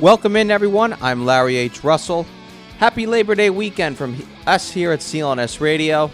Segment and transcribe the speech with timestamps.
[0.00, 0.96] Welcome in, everyone.
[1.02, 1.84] I'm Larry H.
[1.84, 2.24] Russell.
[2.78, 4.16] Happy Labor Day weekend from
[4.46, 6.10] us here at CLNS Radio.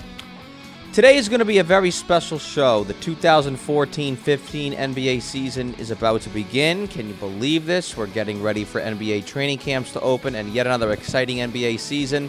[0.93, 2.83] Today is going to be a very special show.
[2.83, 6.89] The 2014 15 NBA season is about to begin.
[6.89, 7.97] Can you believe this?
[7.97, 12.29] We're getting ready for NBA training camps to open and yet another exciting NBA season.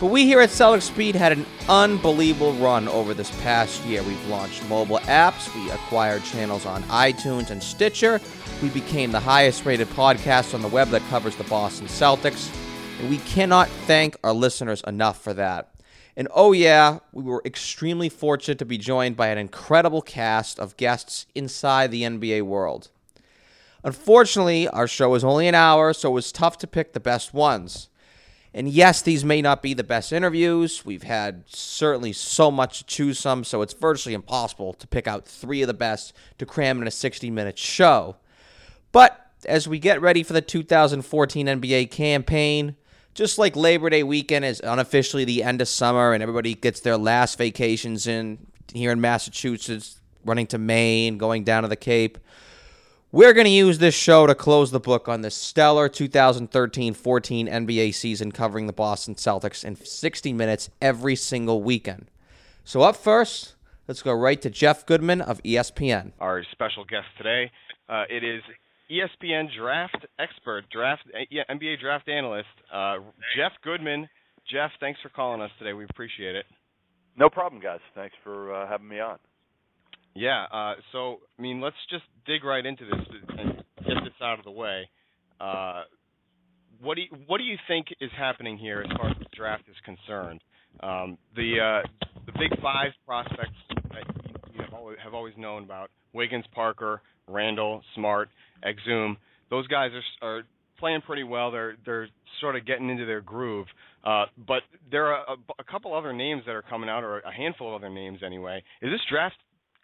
[0.00, 4.02] But we here at Celtics Beat had an unbelievable run over this past year.
[4.02, 8.18] We've launched mobile apps, we acquired channels on iTunes and Stitcher,
[8.62, 12.50] we became the highest rated podcast on the web that covers the Boston Celtics,
[12.98, 15.74] and we cannot thank our listeners enough for that.
[16.16, 20.78] And oh, yeah, we were extremely fortunate to be joined by an incredible cast of
[20.78, 22.88] guests inside the NBA world.
[23.84, 27.34] Unfortunately, our show is only an hour, so it was tough to pick the best
[27.34, 27.89] ones.
[28.52, 30.84] And yes, these may not be the best interviews.
[30.84, 35.24] We've had certainly so much to choose from, so it's virtually impossible to pick out
[35.24, 38.16] three of the best to cram in a 60 minute show.
[38.90, 42.74] But as we get ready for the 2014 NBA campaign,
[43.14, 46.96] just like Labor Day weekend is unofficially the end of summer and everybody gets their
[46.96, 52.18] last vacations in here in Massachusetts, running to Maine, going down to the Cape.
[53.12, 57.48] We're going to use this show to close the book on the stellar 2013 14
[57.48, 62.08] NBA season covering the Boston Celtics in 60 minutes every single weekend.
[62.62, 63.56] So, up first,
[63.88, 66.12] let's go right to Jeff Goodman of ESPN.
[66.20, 67.50] Our special guest today,
[67.88, 68.42] uh, it is
[68.88, 72.98] ESPN draft expert, draft yeah, NBA draft analyst, uh,
[73.36, 74.08] Jeff Goodman.
[74.48, 75.72] Jeff, thanks for calling us today.
[75.72, 76.46] We appreciate it.
[77.16, 77.80] No problem, guys.
[77.96, 79.18] Thanks for uh, having me on.
[80.20, 80.44] Yeah.
[80.52, 83.06] Uh, so, I mean, let's just dig right into this
[83.38, 84.86] and get this out of the way.
[85.40, 85.84] Uh,
[86.82, 89.64] what do you, what do you think is happening here as far as the draft
[89.66, 90.42] is concerned?
[90.82, 93.56] Um, the uh, the big five prospects
[93.92, 94.04] that
[94.52, 98.28] you have always, have always known about: Wiggins, Parker, Randle, Smart,
[98.62, 99.16] Exum.
[99.48, 99.90] Those guys
[100.22, 100.42] are are
[100.78, 101.50] playing pretty well.
[101.50, 102.08] They're they're
[102.42, 103.66] sort of getting into their groove.
[104.04, 107.32] Uh, but there are a, a couple other names that are coming out, or a
[107.32, 108.62] handful of other names anyway.
[108.82, 109.36] Is this draft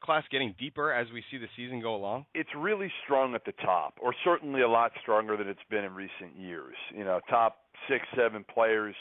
[0.03, 2.27] class getting deeper as we see the season go along?
[2.35, 5.95] It's really strong at the top, or certainly a lot stronger than it's been in
[5.95, 6.75] recent years.
[6.95, 7.59] You know, top
[7.89, 8.95] six, seven players,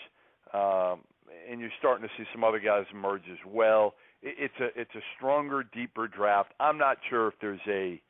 [0.53, 1.01] um,
[1.49, 3.95] and you're starting to see some other guys emerge as well.
[4.21, 6.53] It, it's a it's a stronger, deeper draft.
[6.59, 8.01] I'm not sure if there's a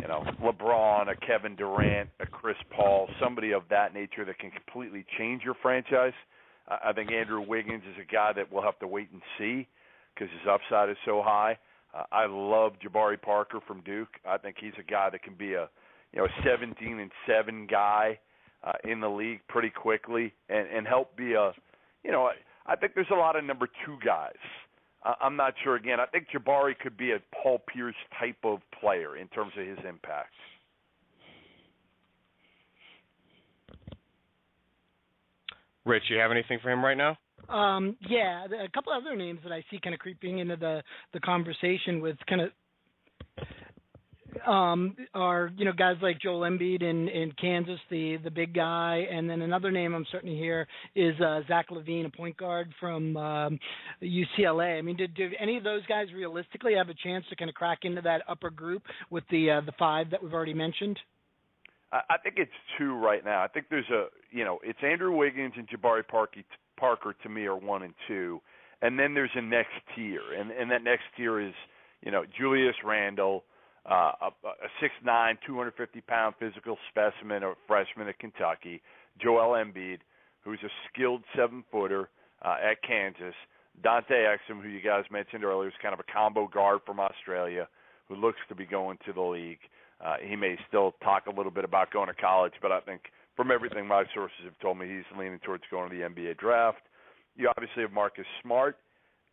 [0.00, 4.50] you know, LeBron, a Kevin Durant, a Chris Paul, somebody of that nature that can
[4.50, 6.14] completely change your franchise.
[6.68, 9.68] I think Andrew Wiggins is a guy that we'll have to wait and see
[10.14, 11.58] because his upside is so high.
[11.94, 14.08] Uh, I love Jabari Parker from Duke.
[14.26, 15.68] I think he's a guy that can be a
[16.12, 18.18] you know 17 and 7 guy
[18.64, 21.52] uh, in the league pretty quickly and and help be a
[22.04, 22.32] you know I,
[22.66, 24.32] I think there's a lot of number 2 guys.
[25.04, 25.98] Uh, I'm not sure again.
[26.00, 29.78] I think Jabari could be a Paul Pierce type of player in terms of his
[29.88, 30.32] impact.
[35.84, 37.18] Rich, you have anything for him right now?
[37.48, 40.82] Um, yeah, a couple other names that I see kind of creeping into the
[41.12, 42.50] the conversation with kind of
[44.46, 49.04] um, are you know guys like Joel Embiid in in Kansas, the the big guy,
[49.10, 52.72] and then another name I'm starting to hear is uh, Zach LaVine, a point guard
[52.80, 53.58] from um,
[54.02, 54.78] UCLA.
[54.78, 57.54] I mean, did, did any of those guys realistically have a chance to kind of
[57.54, 60.98] crack into that upper group with the uh, the five that we've already mentioned?
[61.92, 63.42] I think it's two right now.
[63.42, 66.40] I think there's a you know it's Andrew Wiggins and Jabari Parker
[66.82, 68.40] Parker to me are one and two,
[68.82, 71.54] and then there's a next tier, and and that next tier is
[72.04, 73.44] you know Julius Randle,
[73.88, 74.30] uh, a,
[74.80, 78.82] six nine, two hundred fifty pound physical specimen, a freshman at Kentucky,
[79.22, 79.98] Joel Embiid,
[80.42, 82.08] who's a skilled seven footer
[82.44, 83.36] uh, at Kansas,
[83.84, 87.68] Dante Exum, who you guys mentioned earlier, is kind of a combo guard from Australia,
[88.08, 89.62] who looks to be going to the league.
[90.04, 93.02] Uh, he may still talk a little bit about going to college, but I think
[93.36, 96.82] from everything my sources have told me, he's leaning towards going to the NBA draft.
[97.36, 98.76] You obviously have Marcus Smart.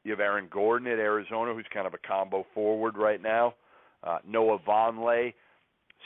[0.03, 3.55] You have Aaron Gordon at Arizona, who's kind of a combo forward right now.
[4.03, 5.33] Uh, Noah Vonleh.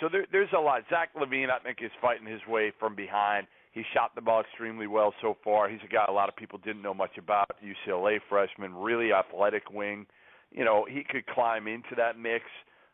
[0.01, 0.81] So there, there's a lot.
[0.89, 3.45] Zach LaVine, I think, is fighting his way from behind.
[3.73, 5.69] He shot the ball extremely well so far.
[5.69, 7.55] He's a guy a lot of people didn't know much about.
[7.63, 10.05] UCLA freshman, really athletic wing.
[10.51, 12.45] You know, he could climb into that mix.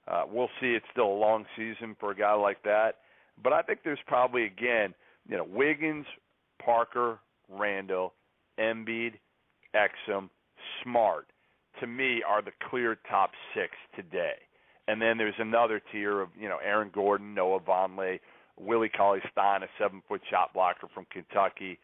[0.07, 0.68] Uh, we'll see.
[0.68, 2.95] It's still a long season for a guy like that.
[3.44, 4.94] But I think there's probably again,
[5.27, 6.06] you know, Wiggins,
[6.63, 7.19] Parker,
[7.50, 8.13] Randle,
[8.59, 9.13] Embiid,
[9.75, 10.30] Exum,
[10.83, 11.27] Smart,
[11.80, 14.33] to me are the clear top six today.
[14.88, 18.19] And then there's another tier of, you know, Aaron Gordon, Noah Vonleh,
[18.59, 21.80] Willie Cauley Stein, a seven foot shot blocker from Kentucky.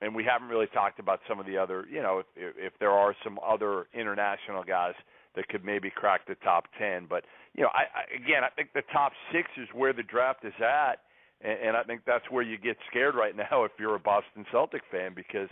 [0.00, 2.92] And we haven't really talked about some of the other, you know, if, if there
[2.92, 4.94] are some other international guys
[5.36, 7.06] that could maybe crack the top ten.
[7.08, 10.44] But you know, I, I again, I think the top six is where the draft
[10.44, 11.00] is at.
[11.40, 14.44] and, and I think that's where you get scared right now if you're a Boston
[14.50, 15.50] Celtic fan because,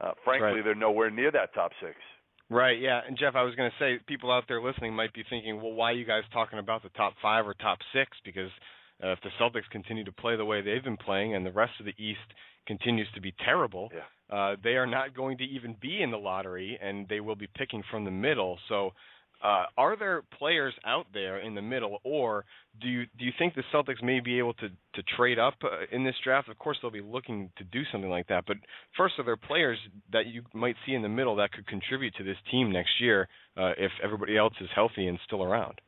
[0.00, 0.64] uh, frankly, right.
[0.64, 1.96] they're nowhere near that top six.
[2.48, 3.00] Right, yeah.
[3.06, 5.72] And Jeff, I was going to say, people out there listening might be thinking, well,
[5.72, 8.16] why are you guys talking about the top five or top six?
[8.24, 8.50] Because
[9.02, 11.72] uh, if the Celtics continue to play the way they've been playing and the rest
[11.80, 12.20] of the East
[12.66, 14.36] continues to be terrible, yeah.
[14.36, 17.48] uh, they are not going to even be in the lottery, and they will be
[17.56, 18.58] picking from the middle.
[18.68, 18.92] So
[19.42, 22.44] uh, are there players out there in the middle, or
[22.80, 25.84] do you do you think the Celtics may be able to to trade up uh,
[25.92, 26.48] in this draft?
[26.48, 28.44] Of course, they'll be looking to do something like that.
[28.46, 28.56] But
[28.96, 29.78] first, are there players
[30.12, 33.28] that you might see in the middle that could contribute to this team next year
[33.56, 35.80] uh, if everybody else is healthy and still around?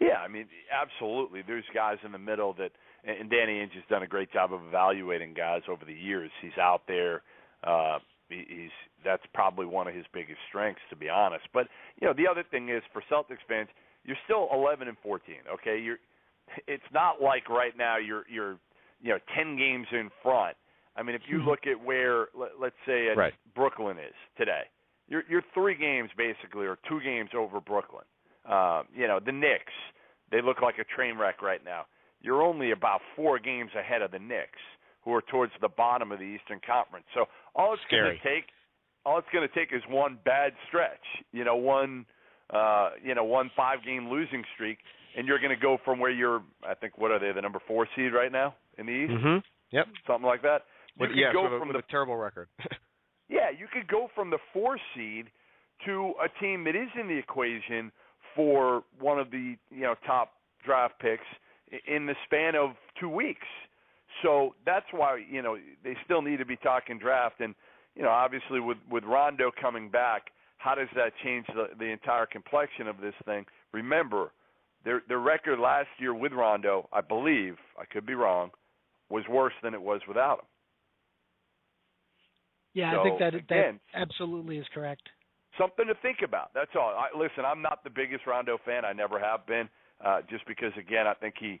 [0.00, 1.42] Yeah, I mean, absolutely.
[1.46, 2.72] There's guys in the middle that,
[3.04, 6.30] and Danny Ainge has done a great job of evaluating guys over the years.
[6.40, 7.22] He's out there.
[7.62, 7.98] Uh,
[8.30, 8.70] he's
[9.04, 11.44] that's probably one of his biggest strengths, to be honest.
[11.52, 11.68] But
[12.00, 13.68] you know, the other thing is for Celtics fans,
[14.04, 15.34] you're still 11 and 14.
[15.54, 15.98] Okay, you're.
[16.66, 18.58] It's not like right now you're you're
[19.00, 20.56] you know 10 games in front.
[20.96, 23.34] I mean, if you look at where let, let's say right.
[23.54, 24.62] Brooklyn is today,
[25.08, 28.04] you're you're three games basically, or two games over Brooklyn.
[28.48, 29.72] Uh, you know, the Knicks,
[30.30, 31.84] they look like a train wreck right now.
[32.22, 34.58] You're only about four games ahead of the Knicks
[35.04, 37.06] who are towards the bottom of the Eastern Conference.
[37.14, 38.44] So all it's going to take,
[39.04, 41.04] all it's going to take is one bad stretch.
[41.32, 42.06] You know, one,
[42.52, 44.78] uh, you know, one five-game losing streak,
[45.16, 46.42] and you're going to go from where you're.
[46.68, 47.32] I think what are they?
[47.32, 49.12] The number four seed right now in the East.
[49.12, 49.38] Mm-hmm.
[49.72, 49.86] Yep.
[50.06, 50.62] Something like that.
[50.96, 52.48] You With, yeah, go with from with the a terrible record.
[53.28, 55.26] yeah, you could go from the four seed
[55.86, 57.90] to a team that is in the equation
[58.36, 60.32] for one of the you know top
[60.64, 61.24] draft picks
[61.86, 63.46] in the span of two weeks.
[64.22, 67.54] So that's why you know they still need to be talking draft, and
[67.94, 72.26] you know obviously with with Rondo coming back, how does that change the the entire
[72.26, 73.46] complexion of this thing?
[73.72, 74.32] Remember,
[74.84, 78.50] their their record last year with Rondo, I believe, I could be wrong,
[79.08, 80.44] was worse than it was without him.
[82.74, 85.02] Yeah, so, I think that again, that absolutely is correct.
[85.58, 86.50] Something to think about.
[86.54, 86.94] That's all.
[86.96, 88.84] I, listen, I'm not the biggest Rondo fan.
[88.84, 89.68] I never have been,
[90.04, 91.60] uh, just because again, I think he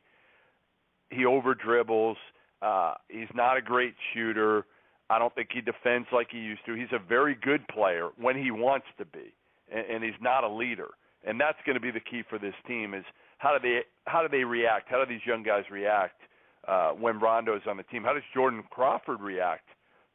[1.10, 2.16] he over dribbles.
[2.62, 4.66] Uh, he's not a great shooter.
[5.08, 6.74] I don't think he defends like he used to.
[6.74, 9.34] He's a very good player when he wants to be,
[9.72, 10.88] and, and he's not a leader.
[11.26, 13.04] And that's going to be the key for this team: is
[13.38, 14.88] how do they how do they react?
[14.88, 16.20] How do these young guys react
[16.68, 18.04] uh, when Rondo's on the team?
[18.04, 19.68] How does Jordan Crawford react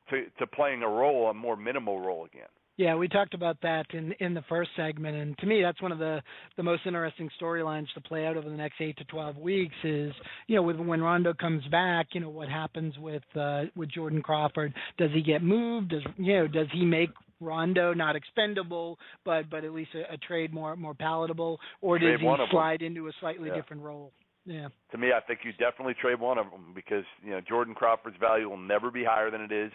[0.09, 2.47] to to playing a role, a more minimal role again?
[2.77, 5.94] Yeah, we talked about that in in the first segment, and to me, that's one
[5.94, 6.22] of the
[6.57, 9.75] the most interesting storylines to play out over the next eight to twelve weeks.
[9.83, 10.13] Is
[10.48, 14.22] you know, with when Rondo comes back, you know, what happens with uh, with Jordan
[14.22, 14.74] Crawford?
[14.98, 15.89] Does he get moved?
[15.92, 20.18] Does you know, does he make Rondo not expendable, but but at least a, a
[20.18, 23.56] trade more more palatable, or does Trade he slide into a slightly Yeah.
[23.56, 24.12] different role?
[24.45, 24.68] Yeah.
[24.92, 28.18] To me, I think you definitely trade one of them because you know Jordan Crawford's
[28.19, 29.71] value will never be higher than it is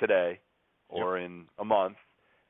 [0.00, 0.40] today
[0.88, 1.96] or in a month,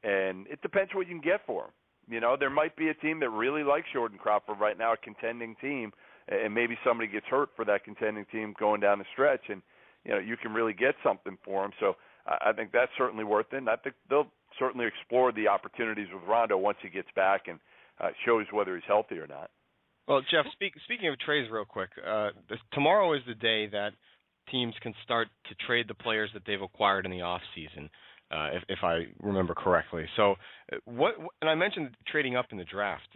[0.02, 1.70] and it depends what you can get for him.
[2.08, 4.96] You know, there might be a team that really likes Jordan Crawford right now, a
[4.96, 5.92] contending team,
[6.28, 9.62] and maybe somebody gets hurt for that contending team going down the stretch, and
[10.04, 11.72] you know you can really get something for him.
[11.78, 11.94] So
[12.26, 13.58] I think that's certainly worth it.
[13.58, 17.58] And I think they'll certainly explore the opportunities with Rondo once he gets back and
[18.00, 19.50] uh, shows whether he's healthy or not.
[20.08, 22.30] Well, Jeff, speak, speaking of trades, real quick, uh,
[22.72, 23.92] tomorrow is the day that
[24.50, 27.88] teams can start to trade the players that they've acquired in the off season,
[28.32, 30.06] uh, if, if I remember correctly.
[30.16, 30.32] So,
[30.72, 31.14] uh, what?
[31.40, 33.06] And I mentioned trading up in the draft.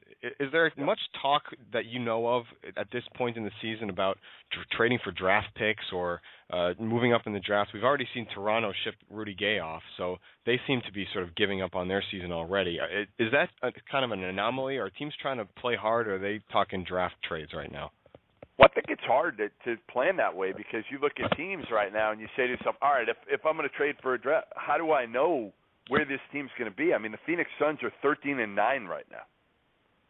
[0.41, 1.43] Is there much talk
[1.73, 2.45] that you know of
[2.77, 4.19] at this point in the season about
[4.53, 6.21] tr- trading for draft picks or
[6.53, 7.71] uh, moving up in the draft?
[7.73, 11.35] We've already seen Toronto ship Rudy Gay off, so they seem to be sort of
[11.37, 12.79] giving up on their season already.
[12.81, 14.79] Uh, Is that a, kind of an anomaly?
[14.79, 17.91] Are teams trying to play hard, or are they talking draft trades right now?
[18.59, 21.65] Well, I think it's hard to, to plan that way because you look at teams
[21.71, 23.97] right now and you say to yourself, all right, if, if I'm going to trade
[24.03, 25.53] for a draft, how do I know
[25.89, 26.95] where this team's going to be?
[26.95, 29.29] I mean, the Phoenix Suns are 13 and 9 right now.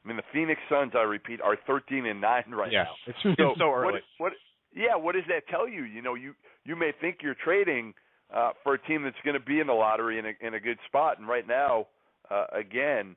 [0.04, 2.90] I mean, the Phoenix Suns, I repeat, are 13 and 9 right yeah, now.
[3.08, 4.00] it's, it's so early.
[4.18, 4.32] What, what,
[4.72, 5.82] yeah, what does that tell you?
[5.82, 6.34] You know, you
[6.64, 7.94] you may think you're trading
[8.32, 10.60] uh, for a team that's going to be in the lottery in a, in a
[10.60, 11.86] good spot, and right now,
[12.30, 13.16] uh, again,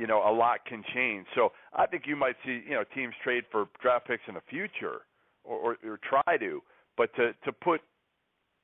[0.00, 1.26] you know, a lot can change.
[1.34, 4.40] So I think you might see, you know, teams trade for draft picks in the
[4.48, 5.02] future,
[5.44, 6.62] or, or, or try to,
[6.96, 7.82] but to to put,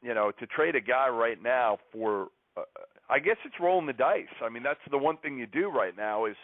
[0.03, 2.63] you know, to trade a guy right now for, uh,
[3.11, 4.33] I guess it's rolling the dice.
[4.43, 6.37] I mean, that's the one thing you do right now is,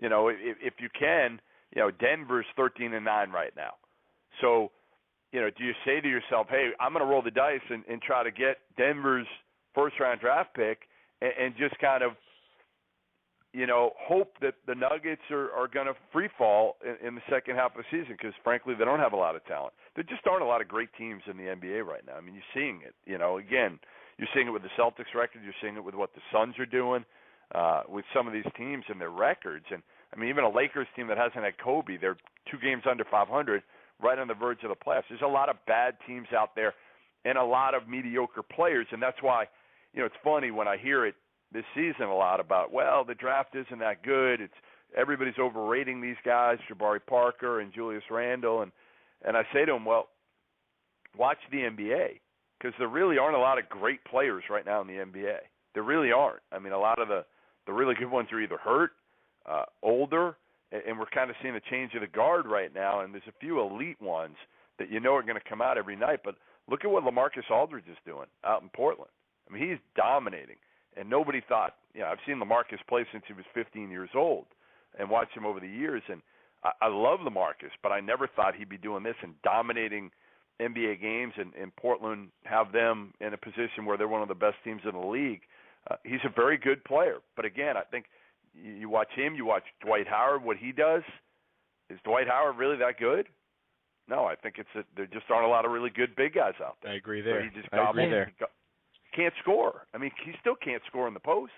[0.00, 1.40] you know, if, if you can,
[1.74, 3.72] you know, Denver's 13 and nine right now,
[4.40, 4.70] so.
[5.32, 7.82] You know, do you say to yourself, "Hey, I'm going to roll the dice and,
[7.90, 9.26] and try to get Denver's
[9.74, 10.78] first round draft pick,
[11.20, 12.12] and, and just kind of
[13.56, 17.22] you know, hope that the Nuggets are are going to free fall in, in the
[17.30, 19.72] second half of the season because frankly they don't have a lot of talent.
[19.94, 22.16] There just aren't a lot of great teams in the NBA right now.
[22.16, 22.94] I mean, you're seeing it.
[23.06, 23.80] You know, again,
[24.18, 25.40] you're seeing it with the Celtics record.
[25.42, 27.06] You're seeing it with what the Suns are doing
[27.54, 29.64] uh, with some of these teams and their records.
[29.72, 29.82] And
[30.12, 32.20] I mean, even a Lakers team that hasn't had Kobe, they're
[32.50, 33.62] two games under 500,
[34.02, 35.08] right on the verge of the playoffs.
[35.08, 36.74] There's a lot of bad teams out there
[37.24, 39.46] and a lot of mediocre players, and that's why
[39.94, 41.14] you know it's funny when I hear it
[41.52, 44.40] this season a lot about well the draft isn't that good.
[44.40, 44.54] It's
[44.96, 48.72] everybody's overrating these guys, Jabari Parker and Julius Randle, and
[49.24, 50.08] and I say to them, well,
[51.16, 52.20] watch the NBA
[52.58, 55.38] because there really aren't a lot of great players right now in the NBA.
[55.74, 56.42] There really aren't.
[56.52, 57.24] I mean, a lot of the
[57.66, 58.92] the really good ones are either hurt,
[59.44, 60.36] uh, older,
[60.70, 63.00] and, and we're kind of seeing a change of the guard right now.
[63.00, 64.36] And there's a few elite ones
[64.78, 66.20] that you know are going to come out every night.
[66.24, 66.36] But
[66.70, 69.10] look at what LaMarcus Aldridge is doing out in Portland.
[69.48, 70.56] I mean, he's dominating,
[70.96, 71.74] and nobody thought.
[71.94, 74.46] You know, I've seen LaMarcus play since he was 15 years old,
[74.98, 76.02] and watched him over the years.
[76.08, 76.22] And
[76.62, 80.10] I, I love LaMarcus, but I never thought he'd be doing this and dominating
[80.60, 84.34] NBA games and, and Portland have them in a position where they're one of the
[84.34, 85.40] best teams in the league.
[85.90, 88.06] Uh, he's a very good player, but again, I think
[88.54, 91.02] you, you watch him, you watch Dwight Howard, what he does.
[91.90, 93.26] Is Dwight Howard really that good?
[94.08, 96.54] No, I think it's a, there just aren't a lot of really good big guys
[96.64, 96.92] out there.
[96.92, 97.42] I agree there.
[97.42, 98.26] he just I agree there.
[98.26, 98.46] He
[99.16, 99.86] can't score.
[99.94, 101.52] I mean, he still can't score in the post.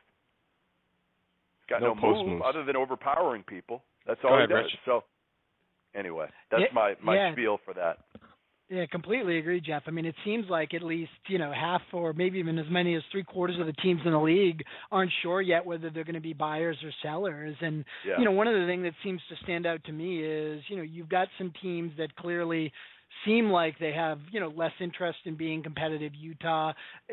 [1.61, 2.45] He's got No no, post move moves.
[2.49, 3.83] other than overpowering people.
[4.07, 4.65] That's Go all ahead, he does.
[4.65, 4.73] Rich.
[4.87, 5.05] So,
[5.95, 7.33] anyway, that's Yeah, my my yeah.
[7.33, 7.99] spiel for that.
[8.71, 9.85] Yeah, completely agree, Jeff.
[9.87, 12.95] I mean, it seems like at least you know half, or maybe even as many
[12.97, 14.62] as three quarters of the teams in the league
[14.93, 17.57] aren't sure yet whether they're going to be buyers or sellers.
[17.62, 18.19] And Yeah.
[18.19, 20.77] you know, one of the things that seems to stand out to me is you
[20.77, 22.71] know you've got some teams that clearly
[23.25, 26.12] seem like they have you know less interest in being competitive.
[26.15, 26.73] Utah,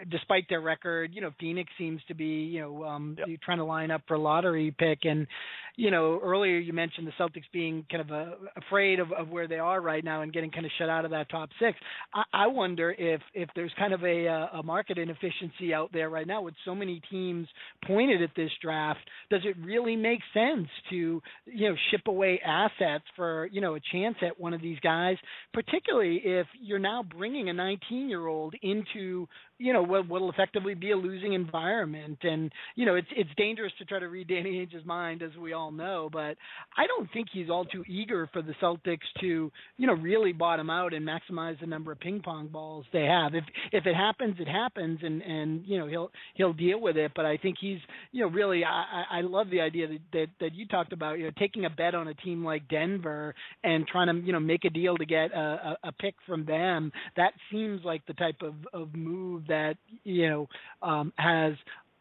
[0.10, 3.40] despite their record, you know Phoenix seems to be you know um, Yep.
[3.44, 5.00] trying to line up for a lottery pick.
[5.04, 5.28] And
[5.78, 9.48] you know earlier you mentioned the Celtics being kind of uh afraid of, of where
[9.48, 11.78] they are right now and getting kind of shut out of that top six.
[12.14, 16.10] I, I wonder if if there's kind of a uh, a market inefficiency out there
[16.10, 17.48] right now with so many teams
[17.86, 19.00] pointed at this draft.
[19.30, 23.80] Does it really make sense to you know ship away assets for you know a
[23.92, 25.18] chance at one of these guys,
[25.54, 29.28] particularly if you're now bringing a 19 year old into
[29.58, 32.20] you know what will effectively be a losing environment.
[32.24, 35.54] And you know it's it's dangerous to try to read Danny Ainge's mind as we
[35.54, 36.38] all know but
[36.78, 40.70] I don't think he's all too eager for the Celtics to you know really bottom
[40.70, 43.36] out and maximize the number of ping pong balls they have.
[43.36, 47.12] If if it happens it happens and and you know he'll he'll deal with it.
[47.16, 47.80] But I think he's
[48.12, 51.26] you know really I I love the idea that that, that you talked about you
[51.26, 53.34] know taking a bet on a team like Denver
[53.64, 56.46] and trying to you know make a deal to get a, a, a pick from
[56.46, 56.92] them.
[57.18, 60.48] That seems like the type of of move that you know
[60.82, 61.54] um, has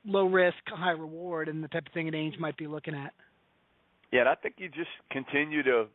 [0.04, 3.12] low risk, high reward, and the type of thing that Ainge might be looking at.
[4.12, 5.86] Yeah, and I think you just continue to,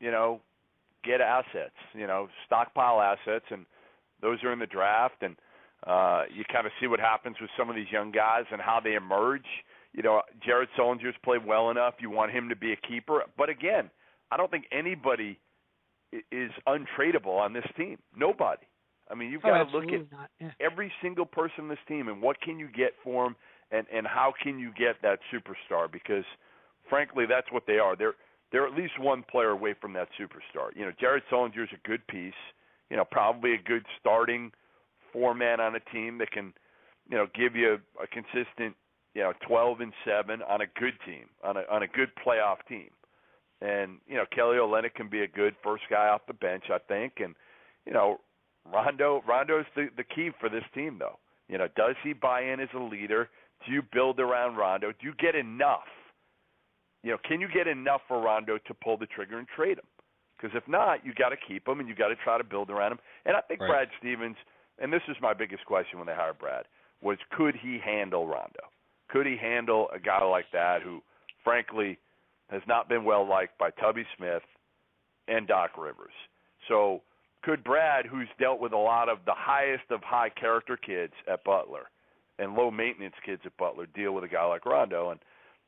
[0.00, 0.40] you know,
[1.04, 3.64] get assets, you know, stockpile assets, and
[4.20, 5.36] those are in the draft, and
[5.86, 8.80] uh, you kind of see what happens with some of these young guys and how
[8.82, 9.46] they emerge.
[9.92, 11.94] You know, Jared Sullinger's played well enough.
[12.00, 13.90] You want him to be a keeper, but again,
[14.30, 15.38] I don't think anybody
[16.12, 17.98] is untradeable on this team.
[18.16, 18.66] Nobody.
[19.10, 20.06] I mean, you've Oh, got to look at.
[20.40, 20.50] Yeah.
[20.60, 23.36] every single person in this team and what can you get for them
[23.72, 26.24] and and how can you get that superstar because
[26.88, 28.14] frankly that's what they are they're
[28.52, 32.06] they're at least one player away from that superstar you know Jared Sullinger's a good
[32.08, 32.34] piece
[32.90, 34.50] you know probably a good starting
[35.12, 36.52] four man on a team that can
[37.08, 38.74] you know give you a, a consistent
[39.14, 42.58] you know 12 and 7 on a good team on a on a good playoff
[42.68, 42.90] team
[43.60, 46.78] and you know Kelly Olynyk can be a good first guy off the bench I
[46.78, 47.34] think and
[47.86, 48.18] you know
[48.66, 51.18] Rondo Rondo's the the key for this team though.
[51.48, 53.28] You know, does he buy in as a leader?
[53.66, 54.92] Do you build around Rondo?
[54.92, 55.88] Do you get enough?
[57.02, 59.86] You know, can you get enough for Rondo to pull the trigger and trade him?
[60.36, 62.70] Because if not, you got to keep him and you got to try to build
[62.70, 62.98] around him.
[63.26, 63.68] And I think Right.
[63.68, 64.36] Brad Stevens,
[64.78, 66.66] and this is my biggest question when they hired Brad,
[67.02, 68.70] was could he handle Rondo?
[69.08, 71.02] Could he handle a guy like that who,
[71.42, 71.98] frankly,
[72.50, 74.42] has not been well liked by Tubby Smith
[75.28, 76.14] and Doc Rivers?
[76.68, 77.02] So
[77.42, 81.44] could Brad, who's dealt with a lot of the highest of high character kids at
[81.44, 81.90] Butler
[82.38, 85.10] and low maintenance kids at Butler, deal with a guy like Rondo?
[85.10, 85.20] And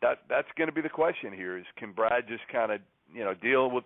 [0.03, 2.81] that that's going to be the question here: is can Brad just kind of
[3.13, 3.85] you know deal with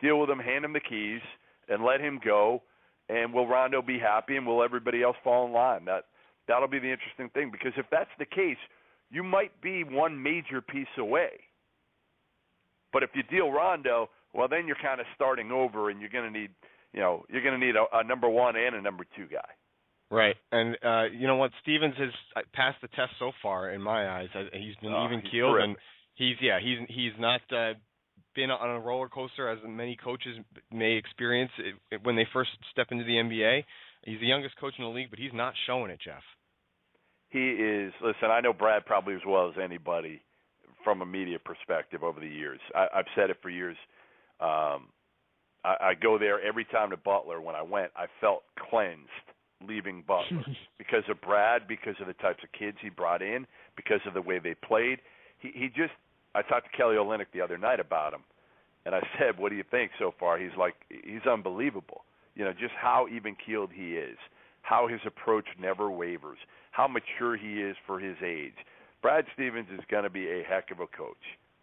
[0.00, 1.20] deal with him, hand him the keys,
[1.68, 2.62] and let him go?
[3.08, 5.84] And will Rondo be happy, and will everybody else fall in line?
[5.84, 6.04] That
[6.48, 8.56] that'll be the interesting thing because if that's the case,
[9.10, 11.30] you might be one major piece away.
[12.92, 16.32] But if you deal Rondo, well, then you're kind of starting over, and you're going
[16.32, 16.50] to need
[16.96, 19.48] you know, you're going to need a, a number one and a number two guy.
[20.10, 21.52] Right, and uh, you know what?
[21.62, 24.28] Stevens has uh, passed the test so far in my eyes.
[24.34, 25.76] Uh, He's been Oh, even he's keeled, and.
[26.16, 27.74] He's yeah, he's he's not uh,
[28.34, 30.38] been on a roller coaster as many coaches
[30.72, 31.50] may experience
[32.04, 33.64] when they first step into the NBA.
[34.02, 36.22] He's the youngest coach in the league, but he's not showing it, Jeff.
[37.28, 37.92] He is.
[38.02, 40.22] Listen, I know Brad probably as well as anybody
[40.84, 42.60] from a media perspective over the years.
[42.74, 43.76] I, I've said it for years.
[44.40, 44.88] Um,
[45.66, 47.40] I, I go there every time to Butler.
[47.40, 49.10] When I went, I felt cleansed
[49.66, 50.44] leaving Butler
[50.78, 53.46] because of Brad, because of the types of kids he brought in,
[53.76, 55.00] because of the way they played.
[55.38, 55.92] He he just
[56.34, 58.22] I talked to Kelly Olynyk the other night about him,
[58.84, 62.04] and I said, "What do you think so far?" He's like, he's unbelievable.
[62.34, 64.18] You know, just how even keeled he is,
[64.62, 66.38] how his approach never wavers,
[66.70, 68.54] how mature he is for his age.
[69.00, 71.16] Brad Stevens is going to be a heck of a coach.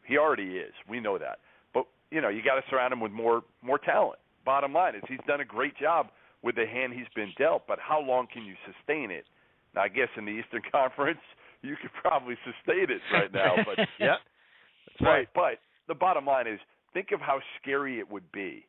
[0.03, 0.73] He already is.
[0.89, 1.39] We know that.
[2.13, 4.19] You know, you got to surround him with more more talent.
[4.45, 6.07] Bottom line is he's done a great job
[6.43, 9.25] with the hand he's been dealt, but how long can you sustain it?
[9.73, 11.21] Now, I guess in the Eastern Conference,
[11.61, 14.17] you could probably sustain it right now, but yeah,
[14.87, 15.27] that's right.
[15.33, 16.59] But the bottom line is,
[16.93, 18.67] think of how scary it would be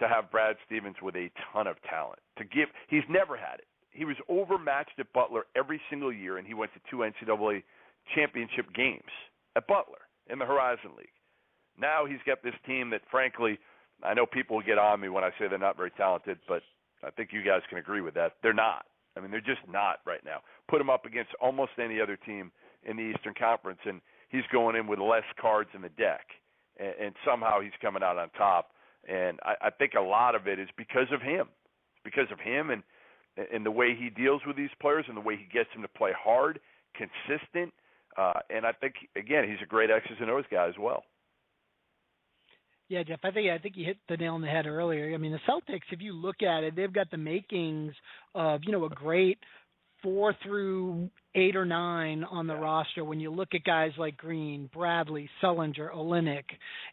[0.00, 2.18] to have Brad Stevens with a ton of talent.
[2.38, 3.66] To give, he's never had it.
[3.92, 7.62] He was overmatched at Butler every single year, and he went to two NCAA
[8.14, 9.12] championship games
[9.56, 11.12] at Butler in the Horizon League.
[11.78, 13.58] Now he's got this team that, frankly,
[14.02, 16.62] I know people get on me when I say they're not very talented, but
[17.04, 18.32] I think you guys can agree with that.
[18.42, 18.86] They're not.
[19.16, 20.38] I mean, they're just not right now.
[20.68, 22.52] Put them up against almost any other team
[22.84, 24.00] in the Eastern Conference, and
[24.30, 26.26] he's going in with less cards in the deck,
[26.78, 28.70] and, and somehow he's coming out on top.
[29.08, 31.48] And I, I think a lot of it is because of him,
[32.04, 32.82] because of him and
[33.52, 35.88] and the way he deals with these players and the way he gets them to
[35.88, 36.58] play hard,
[36.94, 37.72] consistent.
[38.16, 41.04] Uh, and I think again, he's a great X's and O's guy as well.
[42.90, 45.14] Yeah, Jeff, I think I think you hit the nail on the head earlier.
[45.14, 47.94] I mean, the Celtics, if you look at it, they've got the makings
[48.34, 49.38] of you know a great
[50.02, 54.68] four through eight or nine on the roster when you look at guys like Green,
[54.74, 56.44] Bradley, Sullinger, Olynyk,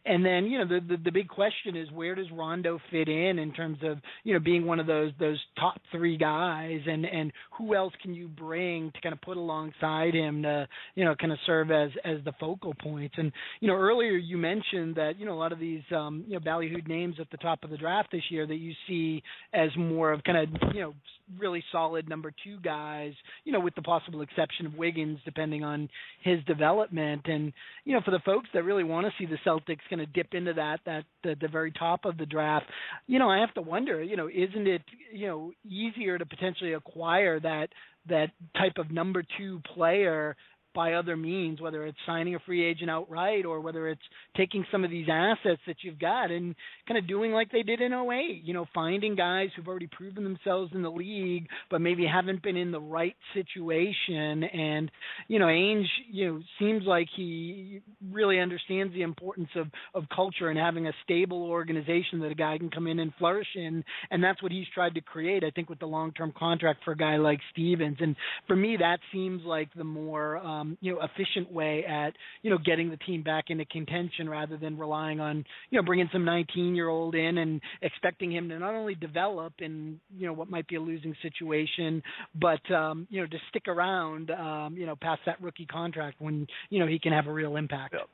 [0.04, 3.38] and then you know the, the the big question is where does Rondo fit in
[3.38, 7.32] in terms of you know being one of those those top three guys, and and
[7.56, 11.32] who else can you bring to kind of put alongside him to you know kind
[11.32, 15.26] of serve as as the focal points, and you know earlier you mentioned that you
[15.26, 17.76] know a lot of these um, you know ballyhooed names at the top of the
[17.76, 20.94] draft this year that you see as more of kind of you know
[21.38, 23.12] really solid number two guys,
[23.44, 25.88] you know with the possible exception of Wiggins, depending on
[26.22, 27.22] his development.
[27.26, 27.52] And
[27.84, 30.34] you know, for the folks that really want to see the Celtics kind of dip
[30.34, 32.66] into that that the, the very top of the draft,
[33.06, 36.74] you know, I have to wonder, you know, isn't it you know easier to potentially
[36.74, 37.68] acquire that
[38.08, 40.36] that type of number two player
[40.74, 44.02] by other means, whether it's signing a free agent outright or whether it's
[44.36, 46.54] taking some of these assets that you've got and
[46.86, 50.24] kind of doing like they did in 08, you know, finding guys who've already proven
[50.24, 54.44] themselves in the league but maybe haven't been in the right situation.
[54.44, 54.90] And
[55.26, 60.48] you know, Ainge, you know, seems like he really understands the importance of of culture
[60.48, 63.84] and having a stable organization that a guy can come in and flourish in.
[64.10, 66.96] And that's what he's tried to create I think with the long-term contract for a
[66.96, 67.98] guy like Stevens.
[68.00, 72.14] And for me that seems like the more um, um, you know efficient way at
[72.42, 76.08] you know getting the team back into contention rather than relying on you know bringing
[76.12, 80.32] some 19 year old in and expecting him to not only develop in you know
[80.32, 82.02] what might be a losing situation,
[82.34, 86.46] but um, you know to stick around um, you know past that rookie contract when
[86.70, 87.94] you know he can have a real impact.
[87.94, 88.04] Yeah.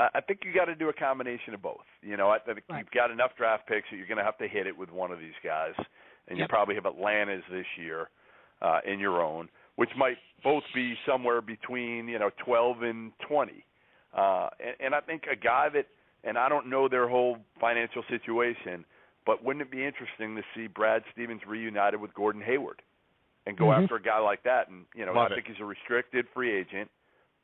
[0.00, 1.86] I think you got to do a combination of both.
[2.02, 2.80] You know, I think right.
[2.80, 5.12] you've got enough draft picks that you're going to have to hit it with one
[5.12, 5.72] of these guys,
[6.26, 6.46] and yep.
[6.46, 8.08] you probably have Atlanta's this year
[8.60, 13.64] uh, in your own which might both be somewhere between you know 12 and 20.
[14.16, 15.86] Uh, and, and I think a guy that,
[16.22, 18.84] and I don't know their whole financial situation,
[19.26, 22.82] but wouldn't it be interesting to see Brad Stevens reunited with Gordon Hayward
[23.46, 23.82] and go mm-hmm.
[23.82, 24.68] after a guy like that?
[24.68, 25.52] And you know, Love I think it.
[25.52, 26.90] he's a restricted free agent,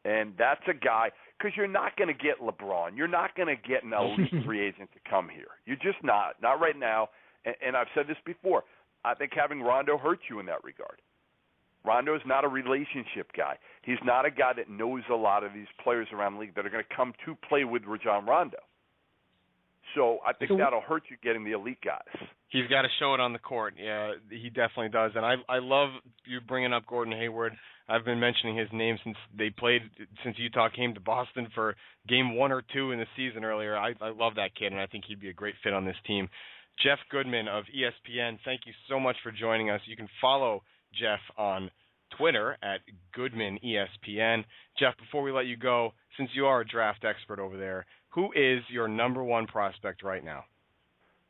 [0.04, 3.56] and that's a guy because you're not going to get LeBron, you're not going to
[3.56, 5.48] get an elite free agent to come here.
[5.64, 7.08] You're just not, not right now.
[7.44, 8.64] And, and I've said this before.
[9.04, 11.00] I think having Rondo hurts you in that regard.
[11.84, 13.56] Rondo is not a relationship guy.
[13.82, 16.66] He's not a guy that knows a lot of these players around the league that
[16.66, 18.58] are going to come to play with Rajon Rondo.
[19.94, 22.28] So I think So- that'll hurt you getting the elite guys.
[22.48, 23.74] He's got to show it on the court.
[23.78, 25.12] Yeah, he definitely does.
[25.14, 25.90] And I I love
[26.24, 27.56] you bringing up Gordon Hayward.
[27.88, 29.82] I've been mentioning his name since they played
[30.24, 31.76] since Utah came to Boston for
[32.08, 33.76] game 1 or 2 in the season earlier.
[33.76, 35.96] I I love that kid and I think he'd be a great fit on this
[36.06, 36.28] team.
[36.82, 39.80] Jeff Goodman of ESPN, thank you so much for joining us.
[39.86, 40.62] You can follow
[40.98, 41.70] Jeff on
[42.16, 42.80] Twitter at
[43.14, 44.44] Goodman ESPN.
[44.78, 48.32] Jeff, before we let you go, since you are a draft expert over there, who
[48.32, 50.44] is your number one prospect right now?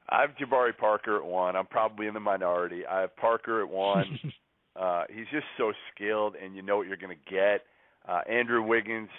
[0.08, 1.54] I have Jabari Parker at one.
[1.54, 2.84] I'm probably in the minority.
[2.86, 4.18] I have Parker at one.
[4.76, 7.62] uh, he's just so skilled, and you know what you're going to get.
[8.08, 9.10] Uh, Andrew Wiggins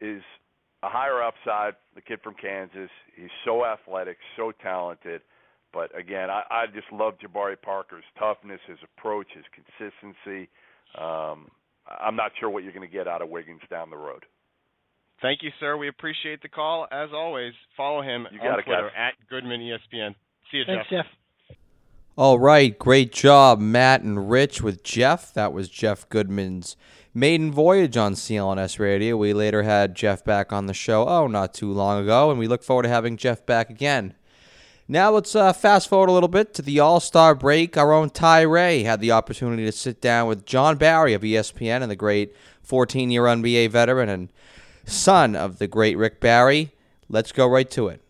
[0.00, 0.22] is
[0.82, 1.74] a higher upside.
[1.94, 5.20] The kid from Kansas, he's so athletic, so talented.
[5.72, 10.48] But again, I, I just love Jabari Parker's toughness, his approach, his consistency.
[10.98, 11.48] Um,
[11.86, 14.24] I'm not sure what you're going to get out of Wiggins down the road.
[15.22, 15.76] Thank you, sir.
[15.76, 16.86] We appreciate the call.
[16.90, 20.14] As always, follow him you on it, Twitter at Goodman ESPN.
[20.50, 21.04] See you, Thanks, Jeff.
[21.04, 21.56] Jeff.
[22.16, 25.32] All right, great job, Matt and Rich with Jeff.
[25.32, 26.76] That was Jeff Goodman's
[27.14, 29.16] maiden voyage on CLNS Radio.
[29.16, 32.46] We later had Jeff back on the show, oh, not too long ago, and we
[32.46, 34.14] look forward to having Jeff back again.
[34.90, 37.76] Now let's uh, fast forward a little bit to the All Star break.
[37.76, 41.82] Our own Ty Ray had the opportunity to sit down with Jon Barry of ESPN
[41.82, 44.30] and the great 14 year NBA veteran and
[44.84, 46.72] son of the great Rick Barry.
[47.08, 48.02] Let's go right to it.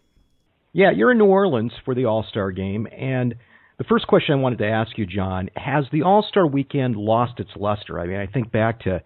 [0.72, 2.88] Yeah, you're in New Orleans for the All Star game.
[2.96, 3.34] And
[3.76, 7.40] the first question I wanted to ask you, Jon, has the All Star weekend lost
[7.40, 8.00] its luster?
[8.00, 9.02] I mean, I think back to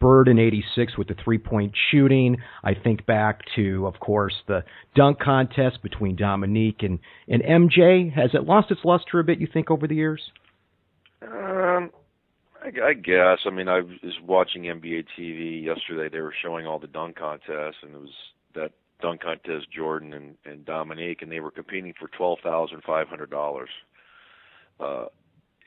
[0.00, 2.36] Bird in 86 with the three point shooting.
[2.62, 8.12] I think back to, of course, the dunk contest between Dominique and, and MJ.
[8.12, 10.30] Has it lost its luster a bit, you think, over the years?
[11.22, 11.90] Um,
[12.62, 13.38] I, I guess.
[13.46, 16.08] I mean, I was watching NBA TV yesterday.
[16.10, 18.14] They were showing all the dunk contests, and it was
[18.54, 23.08] that dunk contest Jordan and, and Dominique, and they were competing for twelve thousand five
[23.08, 23.70] hundred dollars.
[24.80, 25.06] Uh,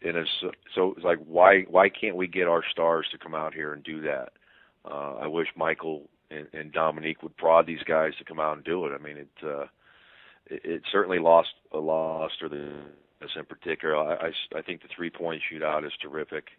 [0.03, 0.29] and it's
[0.75, 3.83] so it's like why why can't we get our stars to come out here and
[3.83, 4.33] do that?
[4.83, 8.65] Uh, I wish Michael and, and Dominique would prod these guys to come out and
[8.65, 8.91] do it.
[8.93, 9.65] I mean, it uh,
[10.47, 13.95] it, it certainly lost a lost or this in particular.
[13.95, 16.49] I, I I think the three point shootout is terrific.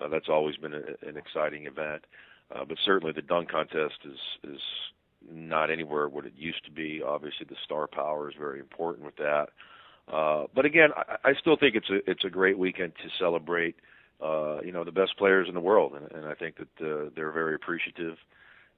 [0.00, 2.04] Uh, that's always been a, an exciting event,
[2.54, 4.18] uh, but certainly the dunk contest is
[4.50, 4.60] is
[5.28, 7.02] not anywhere what it used to be.
[7.02, 9.48] Obviously, the star power is very important with that.
[10.06, 13.76] But again, I, I still think it's a it's a great weekend to celebrate.
[14.20, 17.10] Uh, you know the best players in the world, and, and I think that uh,
[17.14, 18.16] they're very appreciative.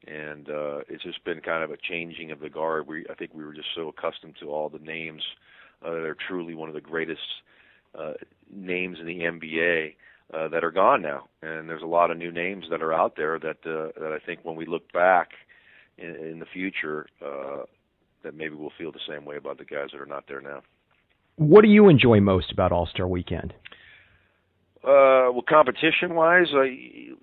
[0.06, 2.86] And uh, it's just been kind of a changing of the guard.
[2.86, 5.22] We I think we were just so accustomed to all the names
[5.84, 7.20] uh, that are truly one of the greatest
[7.98, 8.14] uh,
[8.50, 9.94] names in the NBA
[10.32, 11.28] uh, that are gone now.
[11.42, 14.24] And there's a lot of new names that are out there that uh, that I
[14.24, 15.30] think when we look back
[15.96, 17.62] in, in the future, uh,
[18.22, 20.62] that maybe we'll feel the same way about the guys that are not there now.
[21.38, 23.54] What do you enjoy most about All Star Weekend?
[24.82, 26.64] Uh, well, competition wise, uh,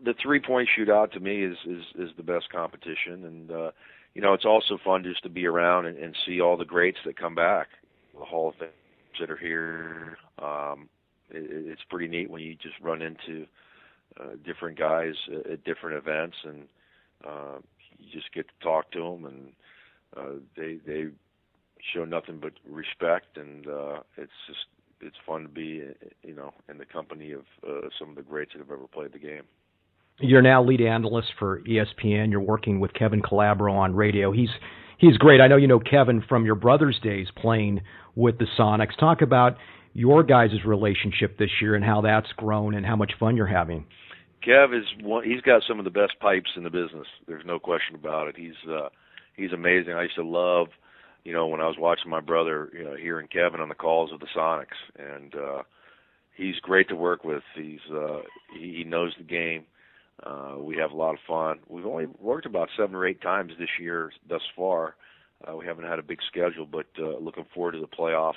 [0.03, 3.71] the three point shootout to me is, is is the best competition, and uh,
[4.13, 6.97] you know it's also fun just to be around and, and see all the greats
[7.05, 7.67] that come back,
[8.17, 8.69] the Hall of Fame
[9.19, 10.17] that are here.
[10.41, 10.87] Um,
[11.29, 13.45] it, it's pretty neat when you just run into
[14.19, 16.67] uh, different guys at, at different events, and
[17.27, 17.57] uh,
[17.97, 19.51] you just get to talk to them, and
[20.15, 21.07] uh, they they
[21.93, 24.65] show nothing but respect, and uh, it's just
[25.01, 25.83] it's fun to be
[26.23, 29.13] you know in the company of uh, some of the greats that have ever played
[29.13, 29.43] the game.
[30.19, 32.31] You're now lead analyst for ESPN.
[32.31, 34.31] You're working with Kevin Calabro on radio.
[34.31, 34.49] He's
[34.97, 35.41] he's great.
[35.41, 37.81] I know you know Kevin from your brother's days playing
[38.15, 38.97] with the Sonics.
[38.97, 39.57] Talk about
[39.93, 43.85] your guys' relationship this year and how that's grown and how much fun you're having.
[44.45, 45.23] Kev is one.
[45.23, 47.07] He's got some of the best pipes in the business.
[47.27, 48.35] There's no question about it.
[48.37, 48.89] He's uh,
[49.35, 49.93] he's amazing.
[49.93, 50.67] I used to love
[51.25, 54.13] you know, when I was watching my brother, you know, hearing Kevin on the calls
[54.13, 55.63] of the Sonics, and uh,
[56.37, 57.41] he's great to work with.
[57.55, 58.21] He's uh,
[58.57, 59.65] he, he knows the game.
[60.23, 61.59] Uh, we have a lot of fun.
[61.67, 64.95] We've only worked about seven or eight times this year thus far.
[65.45, 68.33] Uh, we haven't had a big schedule, but uh, looking forward to the playoffs.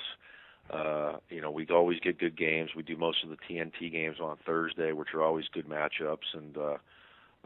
[0.69, 2.71] Uh, you know, we always get good games.
[2.75, 6.57] We do most of the TNT games on Thursday, which are always good matchups, and
[6.57, 6.77] uh,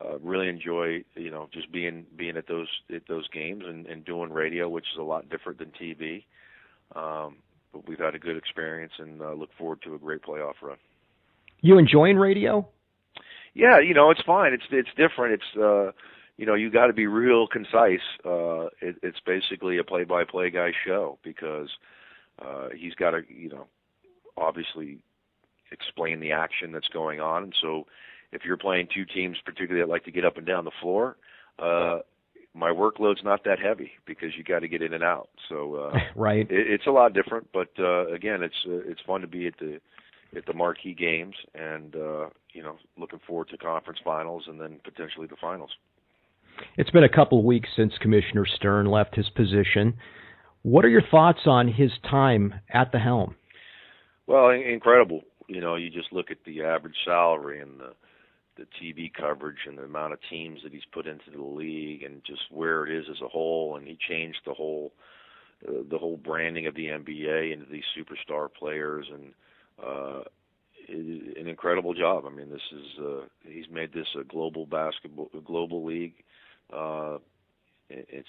[0.02, 4.06] uh, really enjoy you know just being being at those at those games and, and
[4.06, 6.24] doing radio, which is a lot different than TV.
[6.96, 7.38] Um,
[7.72, 10.78] but we've had a good experience and uh, look forward to a great playoff run.
[11.62, 12.68] You enjoying radio?
[13.54, 14.54] Yeah, you know it's fine.
[14.54, 15.34] It's it's different.
[15.36, 15.92] It's uh,
[16.38, 18.02] you know you got to be real concise.
[18.26, 21.70] Uh, it, it's basically a play-by-play guy show because
[22.44, 23.68] uh, he's got to you know
[24.38, 25.00] obviously
[25.72, 27.86] explain the action that's going on, and so
[28.34, 31.18] if you're playing two teams, particularly that like to get up and down the floor,
[31.60, 32.00] uh,
[32.56, 35.30] my workload's not that heavy because you got to get in and out.
[35.50, 37.48] So uh, right, it, it's a lot different.
[37.54, 39.80] But uh, again, it's uh, it's fun to be at the
[40.36, 44.80] at the marquee games, and uh, you know, looking forward to conference finals and then
[44.84, 45.72] potentially the finals.
[46.78, 49.96] It's been a couple of weeks since Commissioner Stern left his position.
[50.62, 53.36] What are your thoughts on his time at the helm?
[54.28, 55.22] Well, incredible.
[55.48, 57.94] You know, you just look at the average salary and the
[58.56, 62.24] the TV coverage and the amount of teams that he's put into the league and
[62.24, 64.94] just where it is as a whole and he changed the whole
[65.68, 69.34] uh, the whole branding of the NBA into these superstar players and
[69.84, 70.24] uh
[70.90, 72.26] an incredible job.
[72.26, 76.16] I mean, this is uh he's made this a global basketball global league
[76.72, 77.18] uh
[77.90, 78.28] it's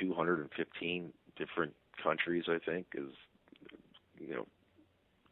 [0.00, 3.12] 215 different countries, I think, is
[4.18, 4.46] you know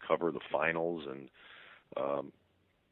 [0.06, 1.28] cover the finals, and
[1.96, 2.32] um,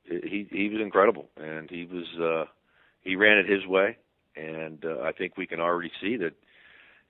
[0.05, 2.51] he he was incredible, and he was uh,
[3.03, 3.97] he ran it his way,
[4.37, 6.33] and uh, I think we can already see that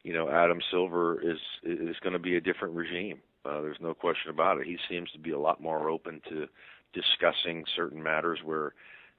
[0.03, 3.21] you know Adam Silver is is going to be a different regime.
[3.45, 4.67] Uh, there's no question about it.
[4.67, 6.47] He seems to be a lot more open to
[6.95, 8.73] discussing certain matters where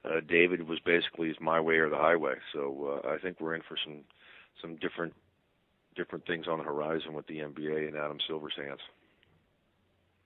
[0.04, 2.34] uh, David was basically my way or the highway.
[2.52, 4.00] So uh, I think we're in for some
[4.60, 5.12] some different
[5.94, 8.80] different things on the horizon with the NBA and Adam Silver's hands.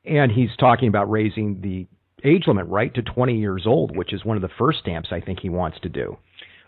[0.05, 1.87] And he's talking about raising the
[2.25, 5.21] age limit right to 20 years old, which is one of the first stamps I
[5.21, 6.17] think he wants to do.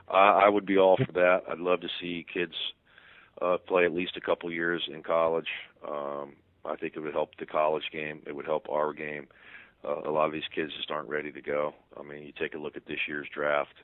[0.09, 1.43] I would be all for that.
[1.51, 2.53] I'd love to see kids
[3.41, 5.49] uh, play at least a couple years in college.
[5.89, 6.35] Um,
[6.65, 8.21] I think it would help the college game.
[8.27, 9.29] It would help our game.
[9.85, 11.75] Uh, a lot of these kids just aren't ready to go.
[11.99, 13.75] I mean, you take a look at this year's draft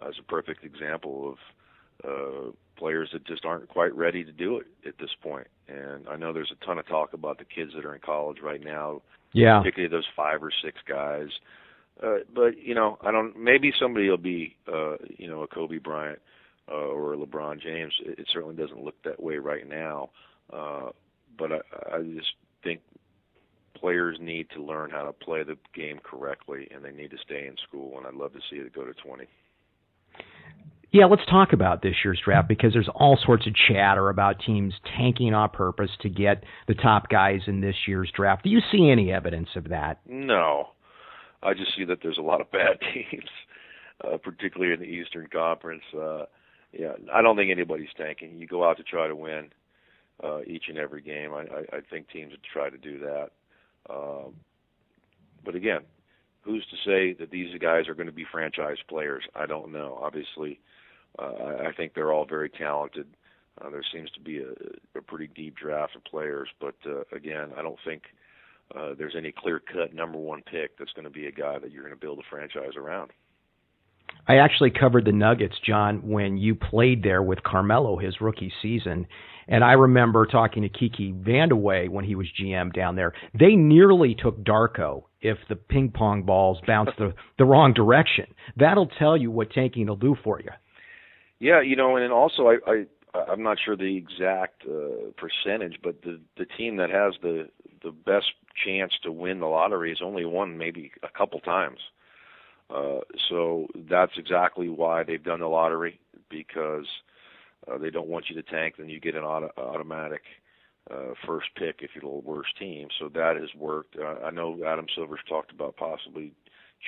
[0.00, 1.38] uh, as a perfect example of
[2.08, 5.46] uh, players that just aren't quite ready to do it at this point.
[5.68, 8.38] And I know there's a ton of talk about the kids that are in college
[8.42, 9.02] right now,
[9.34, 11.28] yeah, particularly those five or six guys.
[12.02, 13.36] Uh, but you know, I don't.
[13.36, 16.18] Maybe somebody will be, uh, you know, a Kobe Bryant
[16.70, 17.92] uh, or a LeBron James.
[18.04, 20.10] It, it certainly doesn't look that way right now.
[20.52, 20.90] Uh,
[21.38, 22.80] but I, I just think
[23.74, 27.46] players need to learn how to play the game correctly, and they need to stay
[27.46, 27.98] in school.
[27.98, 29.26] And I'd love to see it go to 20.
[30.94, 34.72] Yeah, let's talk about this year's draft because there's all sorts of chatter about teams
[34.96, 38.44] tanking on purpose to get the top guys in this year's draft.
[38.44, 39.98] Do you see any evidence of that?
[40.06, 40.68] No.
[41.42, 43.28] I just see that there's a lot of bad teams,
[44.04, 45.82] uh, particularly in the Eastern Conference.
[45.92, 46.26] Uh,
[46.72, 48.38] yeah, I don't think anybody's tanking.
[48.38, 49.50] You go out to try to win
[50.22, 51.34] uh, each and every game.
[51.34, 53.30] I, I, I think teams would try to do that.
[53.90, 54.34] Um,
[55.44, 55.80] but again,
[56.42, 59.24] who's to say that these guys are going to be franchise players?
[59.34, 59.98] I don't know.
[60.00, 60.60] Obviously,
[61.18, 63.06] I think they're all very talented.
[63.60, 67.52] Uh, there seems to be a, a pretty deep draft of players, but uh, again,
[67.56, 68.02] I don't think
[68.76, 71.84] uh, there's any clear-cut number one pick that's going to be a guy that you're
[71.84, 73.12] going to build a franchise around.
[74.26, 79.06] I actually covered the Nuggets, Jon, when you played there with Carmelo his rookie season.
[79.46, 83.12] And I remember talking to Kiki Vandeweghe when he was GM down there.
[83.38, 88.26] They nearly took Darko if the ping pong balls bounced the, the wrong direction.
[88.56, 90.50] That'll tell you what tanking will do for you.
[91.44, 92.84] Yeah, you know, and also I, I
[93.30, 97.50] I'm not sure the exact uh, percentage, but the the team that has the
[97.82, 98.28] the best
[98.64, 101.80] chance to win the lottery has only won maybe a couple times.
[102.70, 106.86] Uh, so that's exactly why they've done the lottery because
[107.70, 110.22] uh, they don't want you to tank, then you get an auto, automatic
[110.90, 112.88] uh, first pick if you're the worst team.
[112.98, 113.96] So that has worked.
[113.98, 116.32] Uh, I know Adam Silver's talked about possibly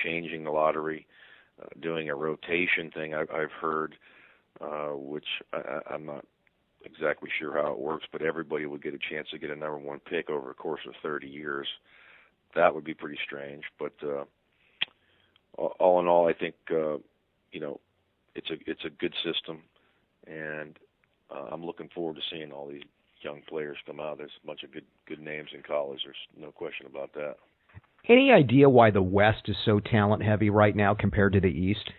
[0.03, 1.05] changing the lottery,
[1.61, 3.13] uh, doing a rotation thing.
[3.13, 3.97] I, I've heard, uh,
[4.95, 6.25] which I, I'm not
[6.83, 9.77] exactly sure how it works, but everybody would get a chance to get a number
[9.77, 11.67] one pick over a course of 30 years.
[12.55, 14.23] That would be pretty strange, but uh,
[15.57, 16.97] all in all, I think uh,
[17.51, 17.79] you know
[18.35, 19.63] it's a it's a good system,
[20.25, 20.77] and
[21.29, 22.83] uh, I'm looking forward to seeing all these
[23.21, 24.17] young players come out.
[24.17, 25.99] There's a bunch of good good names in college.
[26.05, 27.35] There's no question about that.
[28.07, 31.91] Any idea why the West is so talent heavy right now compared to the East?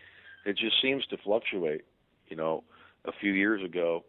[0.47, 1.83] It just seems to fluctuate.
[2.29, 2.65] You know,
[3.05, 4.05] a few years ago,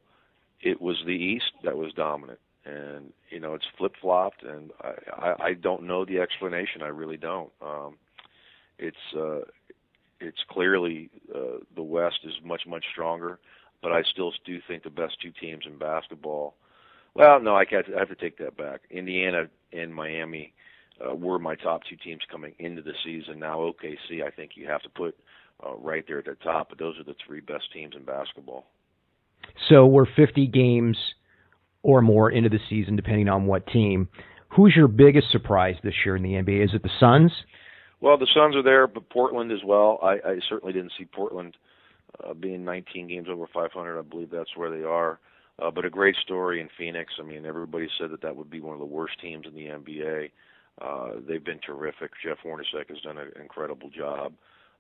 [0.62, 4.93] it was the East that was dominant, and you know it's flip flopped, and I,
[5.12, 6.82] I I don't know the explanation.
[6.82, 7.51] I really don't.
[7.62, 7.95] Um,
[8.77, 9.41] it's uh,
[10.19, 13.39] it's clearly uh, the West is much much stronger,
[13.82, 16.55] but I still do think the best two teams in basketball.
[17.15, 18.82] Well, no, I, can't, I have to take that back.
[18.91, 20.53] Indiana and Miami
[21.05, 23.39] uh, were my top two teams coming into the season.
[23.39, 25.17] Now OKC, I think you have to put
[25.65, 28.65] uh, right there at the top, but those are the three best teams in basketball.
[29.69, 30.97] So we're 50 games
[31.83, 34.07] or more into the season, depending on what team.
[34.49, 36.65] Who's your biggest surprise this year in the NBA?
[36.65, 37.31] Is it the Suns?
[38.01, 39.99] Well, the Suns are there, but Portland as well.
[40.01, 41.55] I, I certainly didn't see Portland
[42.23, 43.99] uh, being 19 games over 500.
[43.99, 45.19] I believe that's where they are.
[45.61, 47.13] Uh, but a great story in Phoenix.
[47.19, 49.65] I mean, everybody said that that would be one of the worst teams in the
[49.67, 50.31] NBA.
[50.81, 52.11] Uh, they've been terrific.
[52.23, 54.33] Jeff Hornacek has done an incredible job.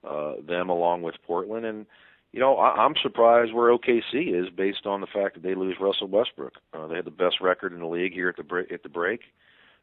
[0.07, 1.85] Uh, them along with Portland, and
[2.31, 5.77] you know, I, I'm surprised where OKC is based on the fact that they lose
[5.79, 6.53] Russell Westbrook.
[6.73, 8.89] Uh, they had the best record in the league here at the break, at the
[8.89, 9.21] break,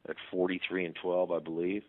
[0.08, 1.82] at 43 and 12, I believe.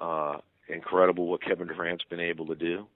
[0.00, 0.36] Uh,
[0.68, 2.86] incredible what Kevin Durant's been able to do.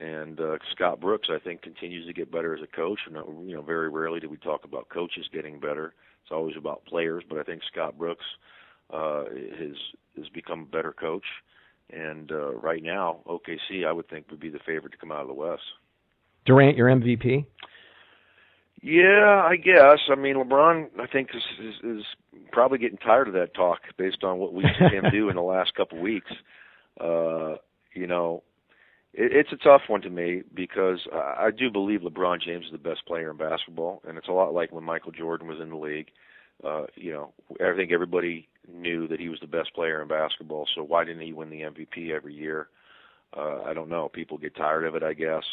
[0.00, 3.00] And uh, Scott Brooks, I think, continues to get better as a coach.
[3.06, 5.94] And uh, you know, very rarely do we talk about coaches getting better.
[6.22, 7.24] It's always about players.
[7.28, 8.24] But I think Scott Brooks
[8.90, 9.24] uh,
[9.58, 9.76] has
[10.16, 11.24] has become a better coach.
[11.92, 15.20] And uh, right now, OKC, I would think, would be the favorite to come out
[15.20, 15.62] of the West.
[16.46, 17.44] Durant, your MVP?
[18.82, 19.98] Yeah, I guess.
[20.10, 22.04] I mean, LeBron, I think is, is is
[22.50, 25.42] probably getting tired of that talk based on what we've seen him do in the
[25.42, 26.32] last couple of weeks.
[27.00, 27.54] Uh,
[27.94, 28.42] you know,
[29.12, 32.72] it, it's a tough one to me because I, I do believe LeBron James is
[32.72, 35.70] the best player in basketball, and it's a lot like when Michael Jordan was in
[35.70, 36.08] the league.
[36.08, 36.20] Uh,
[36.94, 40.68] you know, I think everybody knew that he was the best player in basketball.
[40.74, 42.68] So why didn't he win the MVP every year?
[43.36, 44.08] Uh, I don't know.
[44.08, 45.44] People get tired of it, I guess.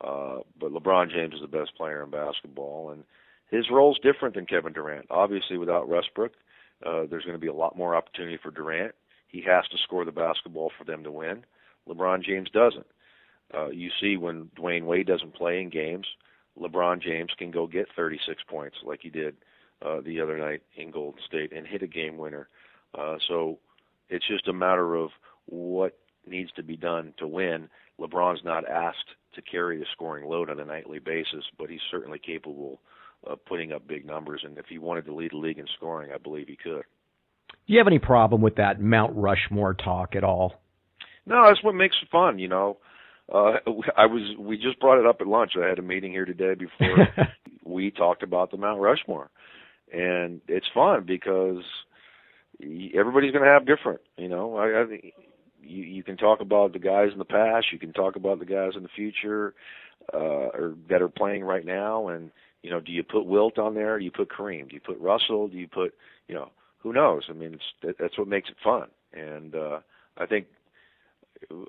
[0.00, 3.04] Uh, but LeBron James is the best player in basketball, and
[3.50, 5.06] his role is different than Kevin Durant.
[5.10, 6.32] Obviously, without Westbrook,
[6.84, 8.94] uh, there's going to be a lot more opportunity for Durant.
[9.28, 11.44] He has to score the basketball for them to win.
[11.88, 12.86] LeBron James doesn't.
[13.54, 16.06] Uh, you see when Dwyane Wade doesn't play in games,
[16.60, 19.36] LeBron James can go get 36 points like he did
[19.84, 22.48] uh, the other night in Golden State and hit a game winner.
[22.98, 23.58] Uh, so
[24.08, 25.10] it's just a matter of
[25.46, 27.68] what needs to be done to win.
[28.00, 32.18] LeBron's not asked to carry the scoring load on a nightly basis, but he's certainly
[32.18, 32.80] capable
[33.26, 34.42] of putting up big numbers.
[34.44, 36.84] And if he wanted to lead the league in scoring, I believe he could.
[37.66, 40.54] Do you have any problem with that Mount Rushmore talk at all?
[41.26, 42.38] No, that's what makes it fun.
[42.38, 42.78] You know,
[43.32, 43.58] uh,
[43.96, 45.52] I was we just brought it up at lunch.
[45.56, 47.08] I had a meeting here today before
[47.64, 49.30] we talked about the Mount Rushmore,
[49.92, 51.62] and it's fun because
[52.94, 54.00] everybody's going to have different.
[54.16, 54.84] You know, I, I
[55.62, 58.46] you you can talk about the guys in the past, you can talk about the
[58.46, 59.54] guys in the future,
[60.12, 62.30] uh, or that are playing right now, and
[62.62, 63.98] you know, do you put Wilt on there?
[63.98, 64.68] Do you put Kareem?
[64.68, 65.48] Do you put Russell?
[65.48, 65.94] Do you put
[66.28, 66.50] you know?
[66.78, 67.22] Who knows?
[67.28, 69.80] I mean, it's that's what makes it fun, and uh,
[70.18, 70.46] I think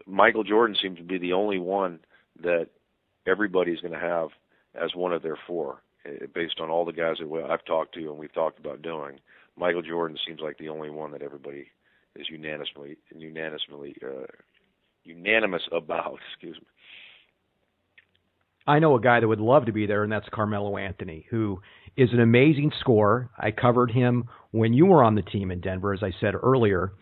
[0.05, 1.99] Michael Jordan seems to be the only one
[2.41, 2.69] that
[3.27, 4.29] everybody's going to have
[4.75, 5.81] as one of their four,
[6.33, 9.19] based on all the guys that I've talked to and we've talked about doing.
[9.57, 11.67] Michael Jordan seems like the only one that everybody
[12.15, 14.25] is unanimously unanimously uh,
[15.03, 16.19] unanimous about.
[16.33, 16.67] Excuse me.
[18.65, 21.61] I know a guy that would love to be there, and that's Carmelo Anthony, who
[21.97, 23.29] is an amazing scorer.
[23.37, 26.93] I covered him when you were on the team in Denver, as I said earlier,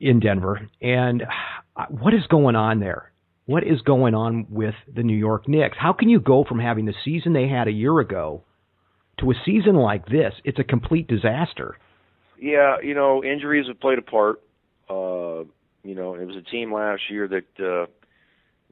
[0.00, 0.68] in Denver.
[0.80, 1.24] And
[1.90, 3.11] what is going on there?
[3.46, 5.76] What is going on with the New York Knicks?
[5.78, 8.44] How can you go from having the season they had a year ago
[9.18, 10.32] to a season like this?
[10.44, 11.76] It's a complete disaster.
[12.38, 14.40] Yeah, you know, injuries have played a part.
[14.88, 15.44] Uh,
[15.84, 17.86] you know, it was a team last year that, uh,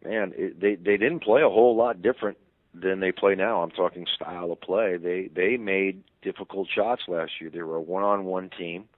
[0.09, 2.39] man, it, they they didn't play a whole lot different
[2.73, 3.63] than they play now.
[3.63, 4.97] I'm talking style of play.
[4.97, 7.51] They they made difficult shots last year.
[7.51, 8.89] They were a one-on-one team.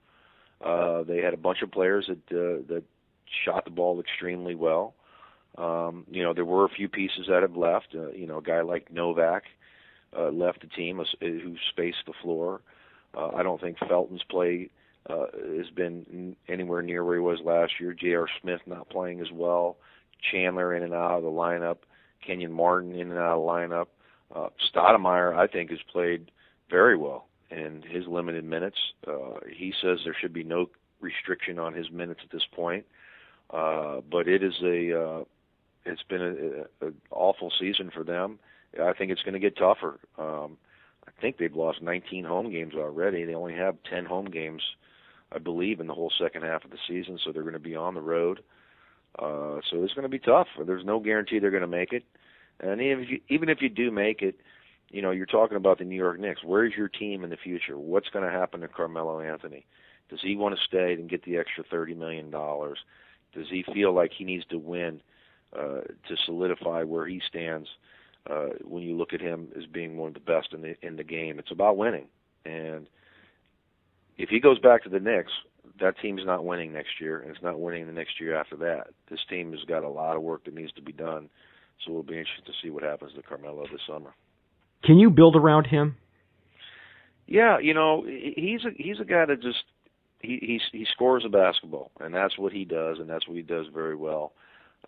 [0.63, 2.83] Uh, they had a bunch of players that uh, that
[3.45, 4.93] shot the ball extremely well.
[5.57, 7.89] Um, you know, there were a few pieces that have left.
[7.95, 9.43] Uh, you know, a guy like Novak
[10.17, 12.61] uh, left the team uh, who spaced the floor.
[13.15, 14.69] Uh, I don't think Felton's play
[15.09, 15.25] uh,
[15.57, 17.93] has been anywhere near where he was last year.
[17.93, 18.27] J.R.
[18.41, 19.77] Smith not playing as well.
[20.31, 21.77] Chandler in and out of the lineup.
[22.25, 23.87] Kenyon Martin in and out of the lineup.
[24.33, 26.31] Uh, Stoudemire, I think, has played
[26.69, 28.77] very well in his limited minutes.
[29.05, 30.69] Uh, he says there should be no
[31.01, 32.85] restriction on his minutes at this point.
[33.51, 35.23] Uh, but it is a uh,
[35.85, 38.39] it's been a, awful season for them.
[38.81, 39.99] I think it's going to get tougher.
[40.17, 40.57] Um,
[41.07, 43.25] I think they've lost 19 home games already.
[43.25, 44.61] They only have 10 home games,
[45.31, 47.19] I believe, in the whole second half of the season.
[47.23, 48.41] So they're going to be on the road.
[49.19, 50.47] Uh, so it's going to be tough.
[50.65, 52.03] There's no guarantee they're going to make it.
[52.59, 54.39] And even if you, even if you do make it,
[54.89, 56.43] you know, you're talking about the New York Knicks.
[56.43, 57.77] Where's your team in the future?
[57.77, 59.65] What's going to happen to Carmelo Anthony?
[60.09, 62.77] Does he want to stay and get the extra thirty million dollars?
[63.33, 65.01] Does he feel like he needs to win
[65.55, 67.67] uh, to solidify where he stands?
[68.29, 70.95] Uh, when you look at him as being one of the best in the in
[70.95, 72.07] the game, it's about winning.
[72.45, 72.87] And
[74.17, 75.31] if he goes back to the Knicks,
[75.79, 78.87] that team's not winning next year, and it's not winning the next year after that.
[79.09, 81.29] This team has got a lot of work that needs to be done.
[81.83, 84.13] So it'll be interesting to see what happens to Carmelo this summer.
[84.83, 85.97] Can you build around him?
[87.25, 89.63] Yeah, you know, he's a he's a guy that just
[90.19, 93.43] he he he scores a basketball, and that's what he does, and that's what he
[93.43, 94.33] does very well.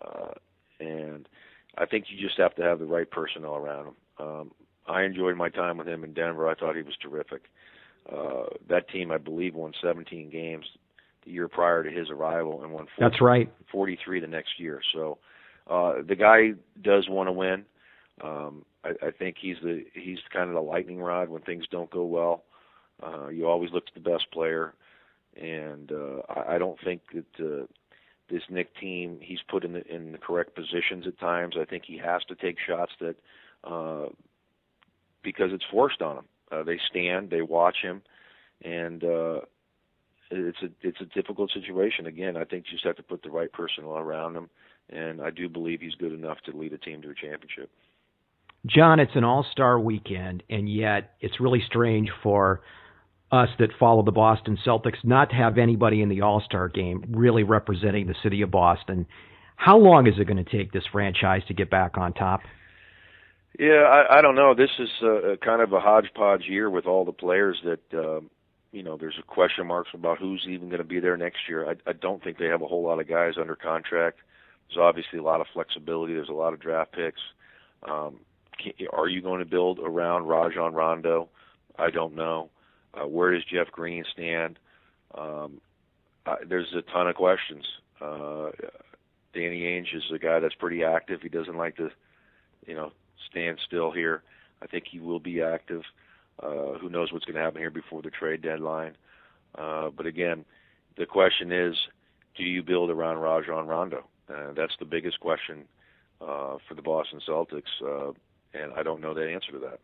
[0.00, 0.32] Uh,
[0.80, 1.28] and
[1.78, 3.94] I think you just have to have the right personnel around him.
[4.18, 4.50] Um,
[4.88, 6.48] I enjoyed my time with him in Denver.
[6.48, 7.42] I thought he was terrific.
[8.10, 10.64] Uh, that team, I believe, won 17 games
[11.24, 13.52] the year prior to his arrival and won 40, That's right.
[13.70, 14.80] 43 the next year.
[14.94, 15.18] So
[15.68, 16.52] uh, the guy
[16.82, 17.64] does want to win.
[18.22, 21.90] Um, I, I think he's the he's kind of the lightning rod when things don't
[21.90, 22.44] go well.
[23.02, 24.72] Uh, you always look to the best player,
[25.40, 27.66] and uh, I, I don't think that uh,
[28.28, 31.54] this Knick team he's put in the in the correct positions at times.
[31.60, 33.16] I think he has to take shots that
[33.64, 34.06] uh,
[35.22, 36.24] because it's forced on him.
[36.50, 38.02] Uh, they stand, they watch him,
[38.62, 39.40] and uh,
[40.30, 42.06] it's a it's a difficult situation.
[42.06, 44.48] Again, I think you just have to put the right personnel around him,
[44.90, 47.70] and I do believe he's good enough to lead a team to a championship.
[48.66, 52.62] Jon, it's an all-star weekend, and yet it's really strange for
[53.32, 57.42] us that follow the Boston Celtics not to have anybody in the all-star game really
[57.42, 59.06] representing the city of Boston.
[59.56, 62.42] How long is it going to take this franchise to get back on top?
[63.58, 64.54] Yeah, I, I don't know.
[64.54, 68.20] This is a, a kind of a hodgepodge year with all the players that uh,
[68.70, 68.98] you know.
[68.98, 71.68] There's a question marks about who's even going to be there next year.
[71.68, 74.18] I, I don't think they have a whole lot of guys under contract.
[74.68, 76.12] There's obviously a lot of flexibility.
[76.12, 77.20] There's a lot of draft picks.
[77.88, 78.20] Um,
[78.62, 81.30] can, are you going to build around Rajon Rondo?
[81.78, 82.50] I don't know.
[82.96, 84.58] Uh, where does Jeff Green stand?
[85.14, 85.60] Um,
[86.24, 87.64] uh, there's a ton of questions.
[88.00, 88.50] Uh,
[89.34, 91.20] Danny Ainge is a guy that's pretty active.
[91.22, 91.90] He doesn't like to,
[92.66, 92.92] you know,
[93.30, 94.22] stand still here.
[94.62, 95.82] I think he will be active.
[96.42, 98.96] Uh, who knows what's going to happen here before the trade deadline?
[99.56, 100.44] Uh, but again,
[100.96, 101.74] the question is,
[102.36, 104.04] do you build around Rajon Rondo?
[104.28, 105.64] Uh, that's the biggest question
[106.20, 108.12] uh, for the Boston Celtics, uh,
[108.52, 109.80] and I don't know the answer to that.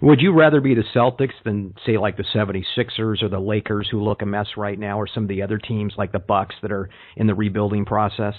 [0.00, 4.02] Would you rather be the Celtics than say like the 76ers or the Lakers who
[4.02, 6.72] look a mess right now or some of the other teams like the Bucks that
[6.72, 8.34] are in the rebuilding process?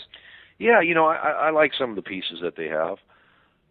[0.58, 2.97] Yeah, you know, I, I like some of the pieces that they have.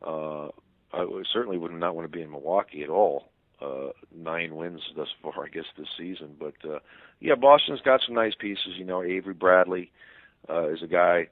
[0.07, 0.49] Uh,
[0.93, 3.29] I certainly would not want to be in Milwaukee at all.
[3.61, 6.35] Uh, nine wins thus far, I guess, this season.
[6.39, 6.81] But uh,
[7.21, 8.75] yeah, Boston's got some nice pieces.
[8.77, 9.93] You know, Avery Bradley
[10.49, 11.29] uh, is a guy.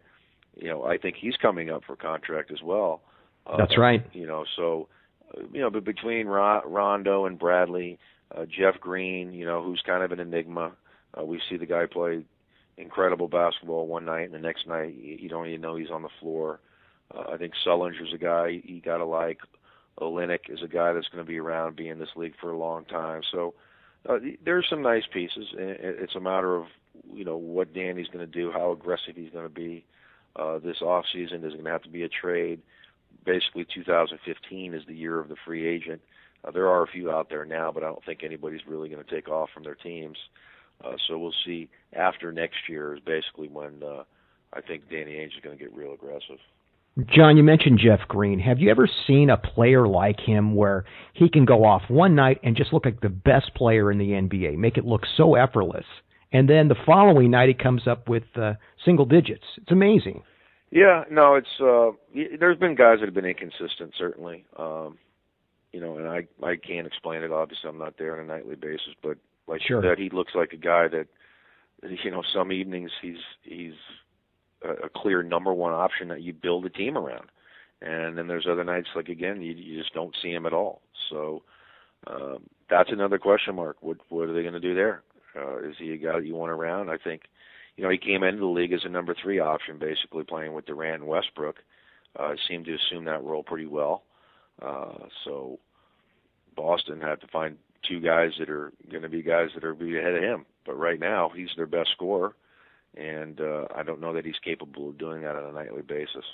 [0.54, 3.02] You know, I think he's coming up for contract as well.
[3.46, 4.04] Uh, That's right.
[4.12, 4.88] You know, so
[5.52, 7.98] you know, but between Rondo and Bradley,
[8.34, 10.72] uh, Jeff Green, you know, who's kind of an enigma.
[11.18, 12.24] Uh, we see the guy play
[12.76, 16.08] incredible basketball one night, and the next night you don't even know he's on the
[16.20, 16.60] floor.
[17.14, 19.38] Uh, I think Sullinger's a guy you got to like.
[20.00, 22.56] Olynyk is a guy that's going to be around, be in this league for a
[22.56, 23.22] long time.
[23.30, 23.54] So
[24.08, 25.48] uh, there's some nice pieces.
[25.52, 26.66] It's a matter of
[27.12, 29.84] you know what Danny's going to do, how aggressive he's going to be
[30.36, 31.40] uh, this off season.
[31.40, 32.60] There's going to have to be a trade.
[33.24, 36.00] Basically, 2015 is the year of the free agent.
[36.44, 39.04] Uh, there are a few out there now, but I don't think anybody's really going
[39.04, 40.16] to take off from their teams.
[40.82, 44.04] Uh, so we'll see after next year is basically when uh,
[44.52, 46.38] I think Danny Ainge is going to get real aggressive.
[47.06, 48.40] Jon, you mentioned Jeff Green.
[48.40, 52.40] Have you ever seen a player like him where he can go off one night
[52.42, 55.84] and just look like the best player in the NBA, make it look so effortless,
[56.32, 58.54] and then the following night he comes up with uh,
[58.84, 59.44] single digits?
[59.56, 60.22] It's amazing.
[60.70, 61.90] Yeah, no, it's uh
[62.38, 64.44] there's been guys that have been inconsistent certainly.
[64.56, 64.98] Um
[65.72, 68.54] you know, and I I can't explain it obviously I'm not there on a nightly
[68.56, 69.18] basis, but
[69.48, 69.82] like sure.
[69.82, 71.06] that he looks like a guy that
[71.82, 73.74] you know, some evenings he's he's
[74.62, 77.30] a, a clear number one option that you build a team around.
[77.82, 80.82] And then there's other nights like again you you just don't see him at all.
[81.10, 81.42] So
[82.06, 83.78] um that's another question mark.
[83.80, 85.02] What what are they going to do there?
[85.36, 86.90] Uh, is he a guy that you want around?
[86.90, 87.22] I think
[87.80, 90.66] you know, he came into the league as a number three option, basically playing with
[90.66, 91.56] Durant and Westbrook.
[92.14, 94.02] Uh, seemed to assume that role pretty well.
[94.60, 95.58] Uh, so
[96.54, 97.56] Boston had to find
[97.88, 100.44] two guys that are going to be guys that are be ahead of him.
[100.66, 102.34] But right now, he's their best scorer,
[102.98, 106.24] and uh, I don't know that he's capable of doing that on a nightly basis.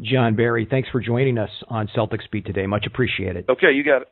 [0.00, 2.66] Jon Barry, thanks for joining us on Celtics Beat today.
[2.66, 3.44] Much appreciated.
[3.48, 4.08] Okay, you got it.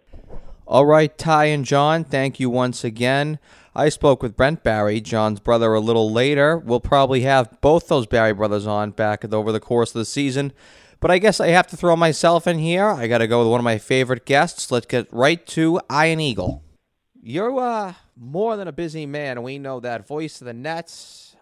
[0.70, 3.40] All right, Ty and Jon, thank you once again.
[3.74, 6.56] I spoke with Brent Barry, Jon's brother, a little later.
[6.58, 10.52] We'll probably have both those Barry brothers on back over the course of the season.
[11.00, 12.86] But I guess I have to throw myself in here.
[12.86, 14.70] I got to go with one of my favorite guests.
[14.70, 16.62] Let's get right to Ian Eagle.
[17.20, 19.42] You're uh, more than a busy man.
[19.42, 21.34] We know that voice of the Nets.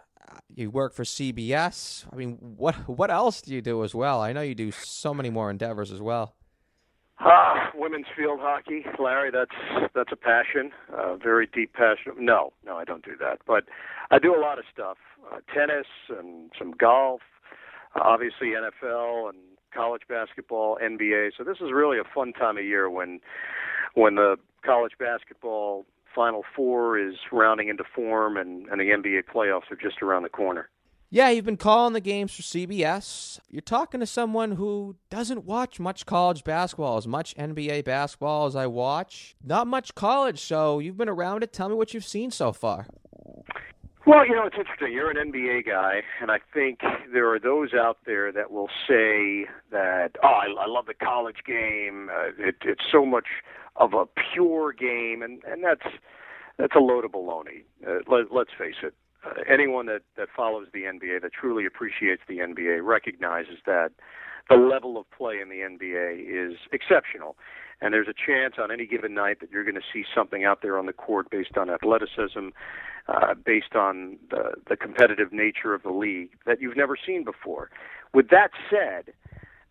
[0.55, 2.03] You work for CBS.
[2.11, 4.21] I mean, what what else do you do as well?
[4.21, 6.33] I know you do so many more endeavors as well.
[7.21, 9.29] Ah, women's field hockey, Larry.
[9.29, 12.13] That's that's a passion, uh, very deep passion.
[12.17, 13.39] No, no, I don't do that.
[13.45, 13.65] But
[14.09, 14.97] I do a lot of stuff:
[15.31, 17.21] uh, tennis and some golf,
[17.95, 19.37] uh, obviously NFL and
[19.73, 21.31] college basketball, NBA.
[21.37, 23.19] So this is really a fun time of year when
[23.95, 29.69] when the college basketball Final Four is rounding into form and, and the NBA playoffs
[29.71, 30.69] are just around the corner.
[31.11, 33.39] Yeah, you've been calling the games for CBS.
[33.49, 38.55] You're talking to someone who doesn't watch much college basketball, as much NBA basketball as
[38.55, 39.35] I watch.
[39.43, 41.51] Not much college, so you've been around it.
[41.51, 42.85] Tell me what you've seen so far.
[44.05, 44.93] Well, you know, it's interesting.
[44.93, 46.81] You're an NBA guy, and I think
[47.11, 51.37] there are those out there that will say that, oh, I, I love the college
[51.43, 52.11] game.
[52.13, 53.25] Uh, it, it's so much
[53.77, 55.91] of a pure game, and, and that's
[56.59, 57.63] that's a load of baloney.
[57.87, 58.93] Uh, let, let's face it
[59.25, 63.91] uh, anyone that, that follows the NBA, that truly appreciates the NBA, recognizes that
[64.49, 67.37] the level of play in the NBA is exceptional.
[67.81, 70.61] And there's a chance on any given night that you're going to see something out
[70.61, 72.49] there on the court based on athleticism,
[73.07, 77.69] uh, based on the, the competitive nature of the league that you've never seen before.
[78.13, 79.13] With that said,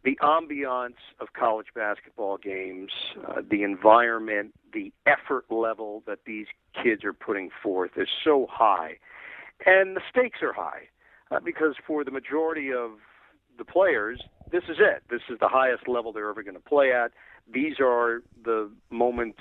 [0.05, 2.93] the ambiance of college basketball games,
[3.27, 6.47] uh, the environment, the effort level that these
[6.83, 8.97] kids are putting forth is so high,
[9.67, 10.89] and the stakes are high
[11.31, 12.93] uh, because for the majority of
[13.59, 15.03] the players, this is it.
[15.11, 17.13] This is the highest level they're ever going to play at.
[17.53, 19.41] These are the moments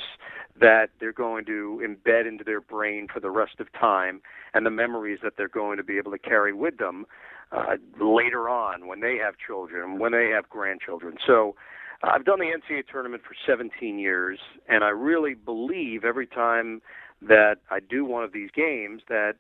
[0.60, 4.22] that they're going to embed into their brain for the rest of time
[4.54, 7.06] and the memories that they're going to be able to carry with them
[7.52, 11.18] uh, later on when they have children, when they have grandchildren.
[11.26, 11.56] So
[12.04, 16.82] uh, I've done the NCAA tournament for 17 years, and I really believe every time
[17.22, 19.36] that I do one of these games that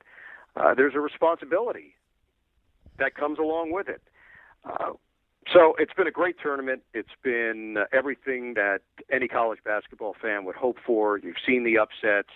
[0.59, 1.95] uh, there's a responsibility
[2.99, 4.01] that comes along with it.
[4.65, 4.93] Uh,
[5.53, 6.81] so it's been a great tournament.
[6.93, 8.79] It's been uh, everything that
[9.11, 11.17] any college basketball fan would hope for.
[11.17, 12.29] You've seen the upsets.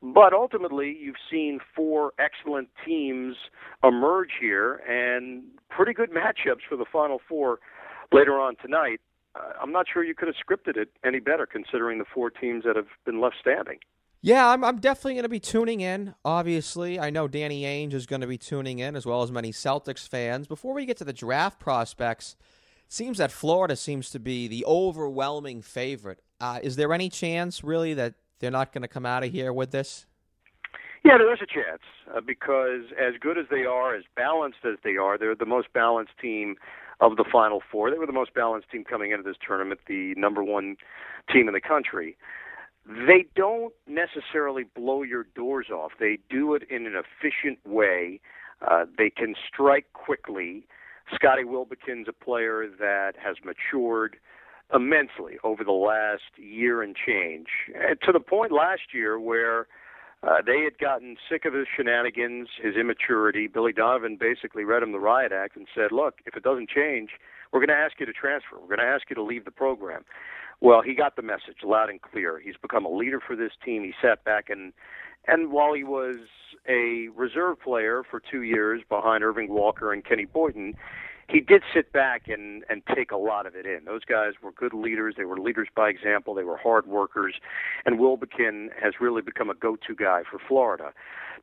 [0.00, 3.34] But ultimately, you've seen four excellent teams
[3.82, 7.58] emerge here and pretty good matchups for the Final Four
[8.12, 9.00] later on tonight.
[9.34, 12.62] Uh, I'm not sure you could have scripted it any better considering the four teams
[12.64, 13.78] that have been left standing.
[14.20, 16.14] Yeah, I'm, I'm definitely going to be tuning in.
[16.24, 19.52] Obviously, I know Danny Ainge is going to be tuning in, as well as many
[19.52, 20.48] Celtics fans.
[20.48, 22.34] Before we get to the draft prospects,
[22.88, 26.20] seems that Florida seems to be the overwhelming favorite.
[26.40, 29.52] Uh, is there any chance, really, that they're not going to come out of here
[29.52, 30.06] with this?
[31.04, 34.96] Yeah, there's a chance uh, because as good as they are, as balanced as they
[34.96, 36.56] are, they're the most balanced team
[37.00, 37.92] of the Final Four.
[37.92, 40.76] They were the most balanced team coming into this tournament, the number one
[41.32, 42.16] team in the country
[42.88, 45.92] they don't necessarily blow your doors off.
[46.00, 48.20] They do it in an efficient way.
[48.66, 50.66] Uh, they can strike quickly.
[51.14, 54.16] Scotty Wilbekin's a player that has matured
[54.74, 59.66] immensely over the last year and change, and to the point last year where
[60.22, 63.46] uh, they had gotten sick of his shenanigans, his immaturity.
[63.46, 67.10] Billy Donovan basically read him the riot act and said, "Look, if it doesn't change,
[67.52, 68.58] we're going to ask you to transfer.
[68.60, 70.04] We're going to ask you to leave the program."
[70.60, 72.38] Well, he got the message loud and clear.
[72.38, 73.84] He's become a leader for this team.
[73.84, 74.72] He sat back and
[75.26, 76.16] and while he was
[76.66, 80.74] a reserve player for two years behind Erving Walker and Kenny Boynton,
[81.28, 83.84] he did sit back and and take a lot of it in.
[83.84, 85.14] Those guys were good leaders.
[85.16, 86.34] They were leaders by example.
[86.34, 87.34] They were hard workers,
[87.84, 90.92] and Wilbekin has really become a go-to guy for Florida.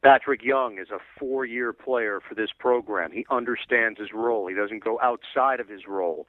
[0.03, 3.11] Patric Young is a four-year player for this program.
[3.11, 4.47] He understands his role.
[4.47, 6.27] He doesn't go outside of his role.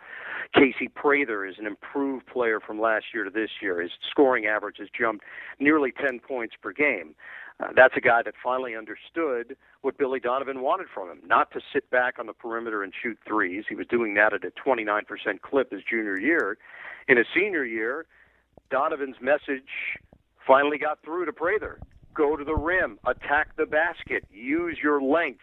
[0.54, 3.80] Casey Prather is an improved player from last year to this year.
[3.80, 5.24] His scoring average has jumped
[5.58, 7.14] nearly 10 points per game.
[7.58, 11.60] Uh, that's a guy that finally understood what Billy Donovan wanted from him, not to
[11.72, 13.64] sit back on the perimeter and shoot threes.
[13.68, 15.04] He was doing that at a 29%
[15.40, 16.58] clip his junior year.
[17.08, 18.06] In his senior year,
[18.70, 19.98] Donovan's message
[20.46, 21.78] finally got through to Prather.
[22.16, 25.42] Go to the rim, attack the basket, use your length,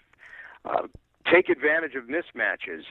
[0.66, 0.88] uh,
[1.32, 2.84] take advantage of mismatches.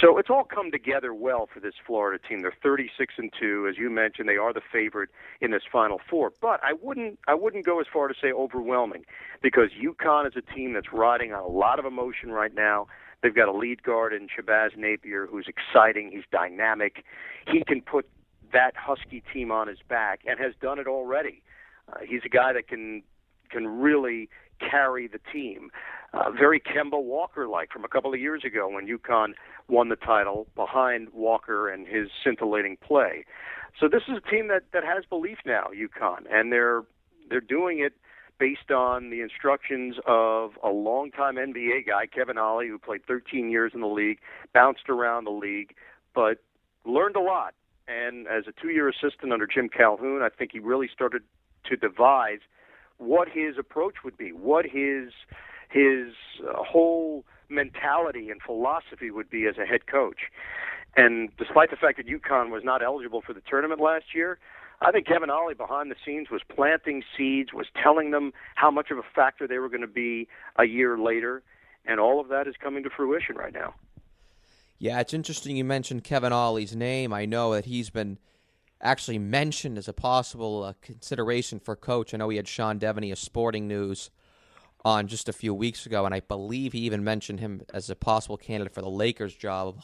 [0.00, 2.42] So it's all come together well for this Florida team.
[2.42, 5.10] They're 36 and 2 as you mentioned, they are the favorite
[5.40, 6.32] in this final four.
[6.40, 9.04] But I wouldn't I wouldn't go as far to say overwhelming
[9.42, 12.86] because UConn is a team that's riding on a lot of emotion right now.
[13.22, 17.04] They've got a lead guard in Shabazz Napier who's exciting, he's dynamic.
[17.50, 18.08] He can put
[18.52, 21.42] that Husky team on his back and has done it already.
[21.90, 23.02] Uh, he's a guy that can
[23.50, 24.28] can really
[24.60, 25.70] carry the team
[26.14, 29.32] uh, very Kemba Walker like from a couple of years ago when UConn
[29.68, 33.24] won the title behind Walker and his scintillating play.
[33.80, 36.82] So this is a team that that has belief now, UConn, and they're
[37.28, 37.94] they're doing it
[38.38, 43.72] based on the instructions of a longtime NBA guy, Kevin Ollie, who played 13 years
[43.74, 44.18] in the league,
[44.52, 45.74] bounced around the league,
[46.14, 46.38] but
[46.84, 47.54] learned a lot.
[47.86, 51.22] And as a two-year assistant under Jim Calhoun, I think he really started
[51.66, 52.40] to devise
[52.98, 55.10] what his approach would be, what his
[55.70, 60.30] his uh, whole mentality and philosophy would be as a head coach.
[60.96, 64.38] And despite the fact that UConn was not eligible for the tournament last year,
[64.80, 68.90] I think Kevin Ollie behind the scenes was planting seeds, was telling them how much
[68.90, 71.42] of a factor they were going to be a year later,
[71.84, 73.74] and all of that is coming to fruition right now.
[74.78, 77.12] Yeah, it's interesting you mentioned Kevin Ollie's name.
[77.12, 78.18] I know that he's been
[78.84, 82.12] actually mentioned as a possible uh, consideration for coach.
[82.14, 84.10] I know he had Sean Deveney of Sporting News
[84.84, 87.96] on just a few weeks ago, and I believe he even mentioned him as a
[87.96, 89.82] possible candidate for the Lakers job.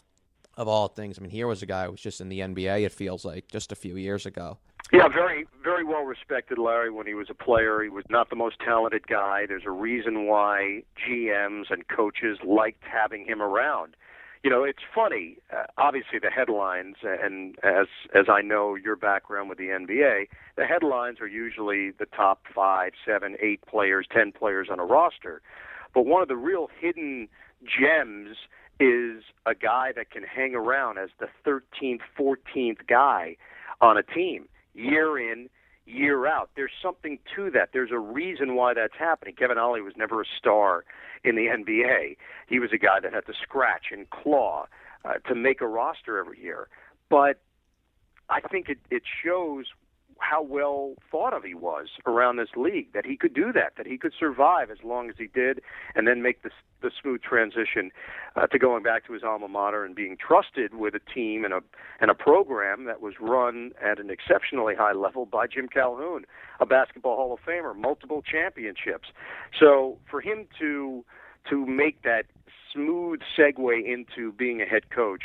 [0.56, 2.84] Of all things, I mean, here was a guy who was just in the NBA.
[2.84, 4.58] It feels like just a few years ago.
[4.92, 6.90] Yeah, very, very well respected, Larry.
[6.90, 9.46] When he was a player, he was not the most talented guy.
[9.46, 13.94] There's a reason why GMs and coaches liked having him around
[14.42, 15.36] you know, it's funny.
[15.52, 20.64] Uh, obviously, the headlines, and as as I know your background with the NBA, the
[20.64, 25.42] headlines are usually the top five, seven, eight players, ten players on a roster.
[25.94, 27.28] But one of the real hidden
[27.64, 28.36] gems
[28.78, 33.36] is a guy that can hang around as the 13th, 14th guy
[33.80, 35.50] on a team year in,
[35.86, 36.50] year out.
[36.56, 37.70] There's something to that.
[37.72, 39.34] There's a reason why that's happening.
[39.34, 40.84] Kevin Ollie was never a star
[41.24, 42.16] in the NBA.
[42.48, 44.66] He was a guy that had to scratch and claw
[45.04, 46.68] uh, to make a roster every year.
[47.08, 47.40] But
[48.28, 49.66] I think it, it shows
[50.20, 53.86] how well thought of he was around this league that he could do that, that
[53.86, 55.60] he could survive as long as he did,
[55.94, 56.50] and then make the
[56.82, 57.90] the smooth transition
[58.36, 61.52] uh, to going back to his alma mater and being trusted with a team and
[61.52, 61.60] a
[62.00, 66.24] and a program that was run at an exceptionally high level by Jim Calhoun,
[66.58, 69.08] a basketball Hall of Famer, multiple championships.
[69.58, 71.04] So for him to
[71.48, 72.24] to make that
[72.72, 75.22] smooth segue into being a head coach,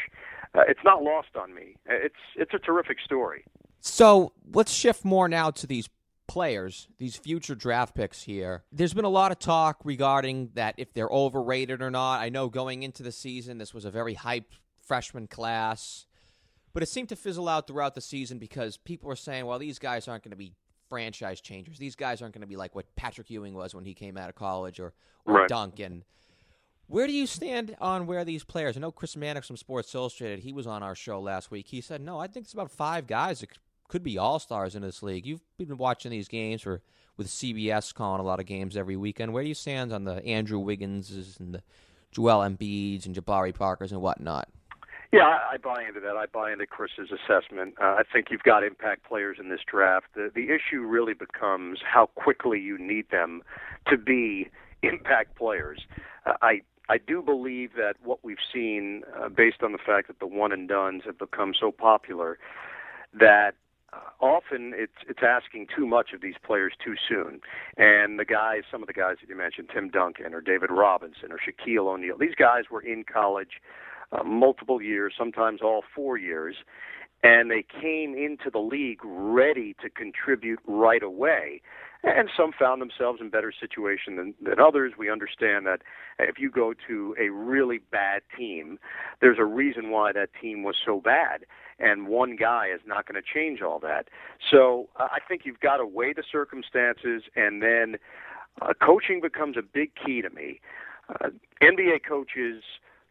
[0.55, 1.75] uh, it's not lost on me.
[1.85, 3.45] It's it's a terrific story.
[3.87, 5.87] So let's shift more now to these
[6.27, 8.63] players, these future draft picks here.
[8.71, 12.19] There's been a lot of talk regarding that if they're overrated or not.
[12.19, 16.07] I know going into the season, this was a very hyped freshman class,
[16.73, 19.77] but it seemed to fizzle out throughout the season because people were saying, well, these
[19.77, 20.55] guys aren't going to be
[20.89, 21.77] franchise changers.
[21.77, 24.29] These guys aren't going to be like what Patrick Ewing was when he came out
[24.29, 24.93] of college or,
[25.25, 25.47] or right.
[25.47, 26.03] Duncan.
[26.87, 28.77] Where do you stand on where these players?
[28.77, 30.39] I know Chris Mannix from Sports Illustrated.
[30.39, 31.67] He was on our show last week.
[31.67, 33.57] He said, "No, I think it's about five guys that could
[34.03, 35.25] be all stars in this league.
[35.25, 36.81] You've been watching these games for
[37.17, 39.33] with CBS calling a lot of games every weekend.
[39.33, 41.63] Where do you stand on the Andrew Wigginses and the
[42.11, 44.49] Joel Embiids and Jabari Parkers and whatnot?
[45.13, 46.17] Yeah, I, I buy into that.
[46.17, 47.75] I buy into Chris's assessment.
[47.81, 50.07] Uh, I think you've got impact players in this draft.
[50.13, 53.41] The, the issue really becomes how quickly you need them
[53.87, 54.49] to be
[54.81, 55.81] impact players.
[56.25, 60.19] Uh, I I do believe that what we've seen, uh, based on the fact that
[60.19, 62.37] the one and dones have become so popular,
[63.13, 63.55] that
[64.19, 67.41] often it's it's asking too much of these players too soon.
[67.77, 71.31] And the guys, some of the guys that you mentioned, Tim Duncan or David Robinson
[71.31, 73.61] or Shaquille O'Neal, these guys were in college
[74.11, 76.55] uh, multiple years, sometimes all four years,
[77.23, 81.61] and they came into the league ready to contribute right away.
[82.03, 84.93] And some found themselves in better situation than, than others.
[84.95, 85.81] We understand that
[86.19, 88.77] if you go to a really bad team,
[89.21, 91.45] there's a reason why that team was so bad
[91.79, 94.07] and one guy is not going to change all that.
[94.49, 97.97] So uh, I think you've got to weigh the circumstances, and then
[98.61, 100.59] uh, coaching becomes a big key to me.
[101.09, 101.29] Uh,
[101.61, 102.63] NBA coaches.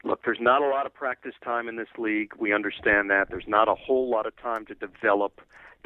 [0.02, 2.32] Look, there's not a lot of practice time in this league.
[2.38, 3.28] We understand that.
[3.30, 5.40] There's not a whole lot of time to develop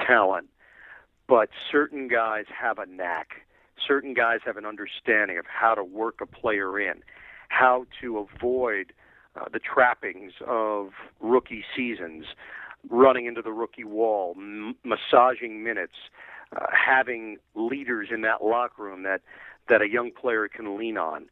[0.04, 0.48] talent.
[1.28, 3.42] But certain guys have a knack.
[3.86, 7.02] Certain guys have an understanding of how to work a player in,
[7.48, 8.92] how to avoid
[9.36, 12.24] uh, the trappings of rookie seasons,
[12.88, 15.94] running into the rookie wall, m- massaging minutes,
[16.56, 19.20] uh, having leaders in that locker room that
[19.68, 21.26] that a young player can lean on.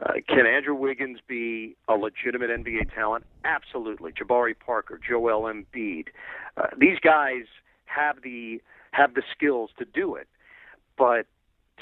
[0.00, 3.24] Uh, can Andrew Wiggins be a legitimate NBA talent?
[3.44, 4.12] Absolutely.
[4.12, 6.08] Jabari Parker, Joel Embiid,
[6.56, 7.44] uh, these guys
[7.86, 8.60] have the
[8.92, 10.28] have the skills to do it,
[10.96, 11.26] but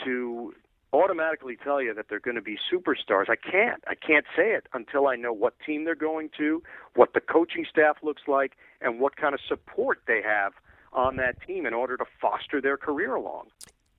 [0.04, 0.52] to
[0.94, 3.28] automatically tell you that they're going to be superstars.
[3.28, 3.82] I can't.
[3.86, 6.62] I can't say it until I know what team they're going to,
[6.94, 10.52] what the coaching staff looks like, and what kind of support they have
[10.92, 13.48] on that team in order to foster their career along.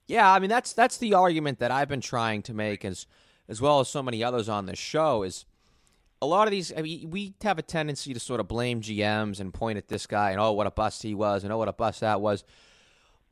[0.08, 3.08] Yeah, I mean that's that's the argument that I've been trying to make as
[3.50, 5.46] as well as so many others on this show is
[6.22, 9.40] a lot of these I mean, we have a tendency to sort of blame GMs
[9.40, 11.68] and point at this guy and oh what a bust he was and oh what
[11.68, 12.44] a bust that was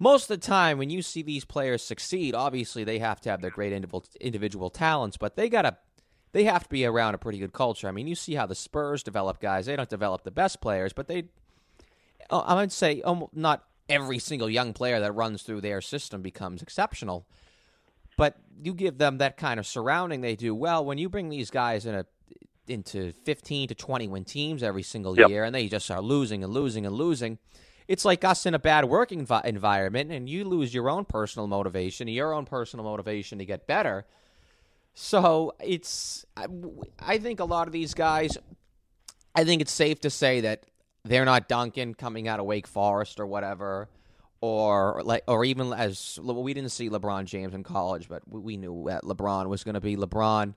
[0.04, 3.41] most of the time when you see these players succeed, obviously they have to have
[3.41, 3.72] their great
[4.20, 5.78] individual talents, but they gotta
[6.34, 7.88] they have to be around a pretty good culture.
[7.88, 10.91] I mean, you see how the Spurs develop guys; they don't develop the best players,
[10.91, 11.30] but they.
[12.30, 16.22] Oh, I would say um, not every single young player that runs through their system
[16.22, 17.26] becomes exceptional,
[18.18, 20.84] but you give them that kind of surrounding, they do well.
[20.84, 22.06] When you bring these guys in a
[22.68, 25.30] into 15 to 20 win teams every single yep.
[25.30, 27.38] year, and they just are losing and losing and losing
[27.88, 32.08] it's like us in a bad working environment, and you lose your own personal motivation,
[32.08, 34.06] your own personal motivation to get better.
[34.94, 36.48] So it's, I,
[37.00, 38.38] I think a lot of these guys,
[39.36, 40.66] I think it's safe to say that
[41.04, 43.90] they're not Duncan coming out of Wake Forest or whatever,
[44.40, 48.86] or like, or even as we didn't see LeBron James in college, but we knew
[48.88, 50.54] that LeBron was going to be LeBron.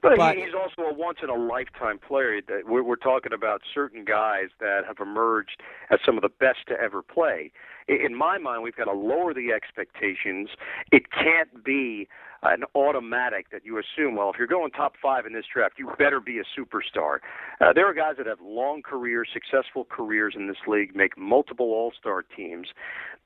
[0.00, 2.40] But, but he's also a once in a lifetime player.
[2.46, 6.58] That we're, we're talking about certain guys that have emerged as some of the best
[6.68, 7.50] to ever play.
[7.88, 10.50] In my mind, we've got to lower the expectations.
[10.92, 12.08] It can't be
[12.42, 14.14] an automatic that you assume.
[14.14, 17.18] Well, if you're going top five in this draft, you better be a superstar.
[17.60, 21.66] Uh, there are guys that have long careers, successful careers in this league, make multiple
[21.66, 22.68] All Star teams,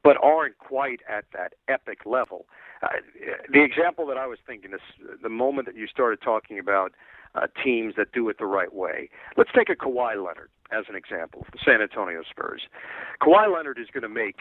[0.02, 2.46] but aren't quite at that epic level.
[2.82, 2.88] Uh,
[3.52, 4.80] the example that I was thinking is
[5.22, 6.92] the moment that you started talking about
[7.34, 9.10] uh, teams that do it the right way.
[9.36, 12.62] Let's take a Kawhi Leonard as an example, the San Antonio Spurs.
[13.20, 14.40] Kawhi Leonard is going to make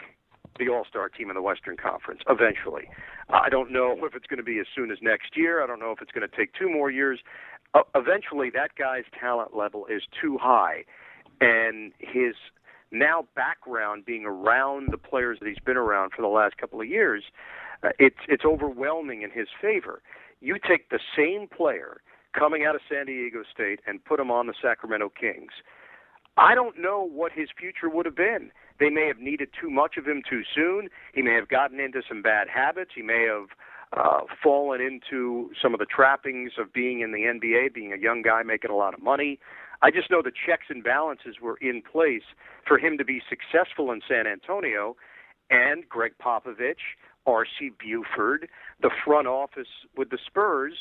[0.58, 2.88] the All Star team in the Western Conference eventually.
[3.30, 5.62] I don't know if it's going to be as soon as next year.
[5.62, 7.20] I don't know if it's going to take two more years.
[7.74, 10.84] Uh, eventually, that guy's talent level is too high,
[11.40, 12.34] and his
[12.90, 16.86] now background being around the players that he's been around for the last couple of
[16.86, 17.24] years,
[17.82, 20.02] uh, it's it's overwhelming in his favor.
[20.40, 22.02] You take the same player
[22.38, 25.52] coming out of San Diego State and put him on the Sacramento Kings.
[26.36, 28.50] I don't know what his future would have been.
[28.80, 30.88] They may have needed too much of him too soon.
[31.14, 32.92] He may have gotten into some bad habits.
[32.94, 33.48] He may have
[33.96, 38.22] uh, fallen into some of the trappings of being in the NBA, being a young
[38.22, 39.38] guy making a lot of money.
[39.82, 42.22] I just know the checks and balances were in place
[42.66, 44.96] for him to be successful in San Antonio.
[45.50, 47.72] And Gregg Popovich, R.C.
[47.78, 48.48] Buford,
[48.80, 50.74] the front office with the Spurs,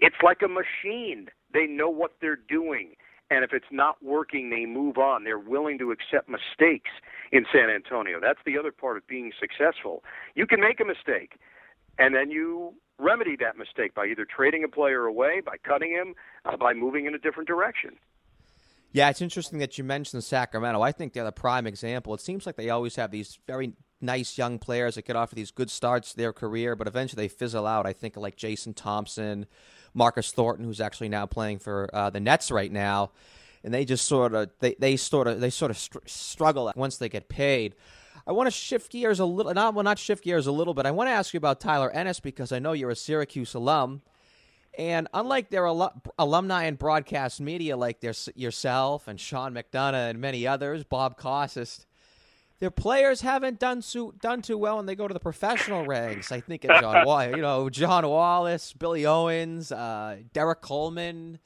[0.00, 1.28] it's like a machine.
[1.54, 2.90] They know what they're doing.
[3.30, 5.24] And if it's not working, they move on.
[5.24, 6.90] They're willing to accept mistakes
[7.30, 8.20] in San Antonio.
[8.20, 10.02] That's the other part of being successful.
[10.34, 11.38] You can make a mistake,
[11.98, 16.14] and then you remedy that mistake by either trading a player away, by cutting him,
[16.44, 17.96] uh, by moving in a different direction.
[18.92, 20.80] Yeah, it's interesting that you mentioned Sacramento.
[20.80, 22.14] I think they're the prime example.
[22.14, 25.36] It seems like they always have these very nice young players that get off of
[25.36, 27.86] these good starts to their career, but eventually they fizzle out.
[27.86, 29.46] I think like Jason Thompson,
[29.94, 33.10] Marcus Thornton, who's actually now playing for uh, the Nets right now,
[33.64, 36.96] and they just sort of they, they sort of they sort of str- struggle once
[36.98, 37.74] they get paid.
[38.26, 40.84] I want to shift gears a little, not well, not shift gears a little, but
[40.84, 44.02] I want to ask you about Tyler Ennis because I know you're a Syracuse alum,
[44.76, 50.20] and unlike their al- alumni and broadcast media like their, yourself and Sean McDonough and
[50.20, 51.86] many others, Bob Costas,
[52.60, 56.32] their players haven't done so, done too well, and they go to the professional ranks.
[56.32, 61.38] I think of John, Wall, you know, John Wallace, Billy Owens, uh, Derrick Coleman,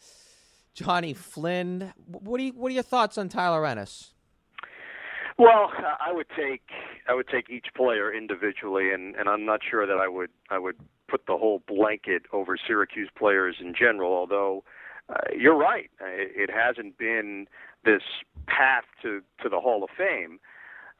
[0.75, 1.93] Jonny Flynn.
[2.07, 4.13] What are you, what are your thoughts on Tyler Ennis?
[5.39, 6.63] Well, I would take
[7.09, 10.59] I would take each player individually, and and I'm not sure that I would I
[10.59, 10.77] would
[11.09, 14.13] put the whole blanket over Syracuse players in general.
[14.13, 14.65] Although
[15.09, 17.47] uh, you're right, it, it hasn't been
[17.85, 18.03] this
[18.47, 20.39] path to to the Hall of Fame.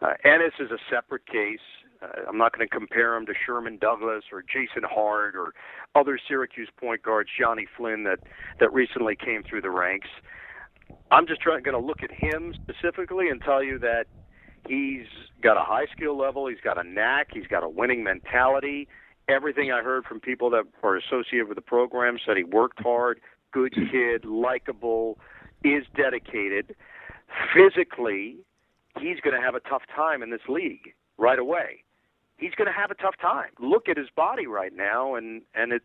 [0.03, 1.61] Uh, Ennis is a separate case.
[2.03, 5.53] Uh, I'm not going to compare him to Sherman Douglas or Jason Hart or
[5.95, 8.19] other Syracuse point guards, Jonny Flynn, that
[8.59, 10.09] that recently came through the ranks.
[11.11, 14.07] I'm just going to look at him specifically and tell you that
[14.67, 15.07] he's
[15.43, 18.89] got a high skill level, he's got a knack, he's got a winning mentality.
[19.29, 23.21] Everything I heard from people that are associated with the program said he worked hard,
[23.53, 25.19] good kid, likable,
[25.63, 26.75] is dedicated.
[27.55, 28.39] Physically,
[28.99, 31.85] he's going to have a tough time in this league right away.
[32.37, 33.51] He's going to have a tough time.
[33.61, 35.85] Look at his body right now, and and it's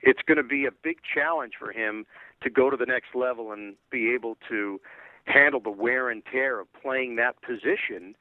[0.00, 2.04] it's going to be a big challenge for him
[2.42, 4.80] to go to the next level and be able to
[5.24, 8.14] handle the wear and tear of playing that position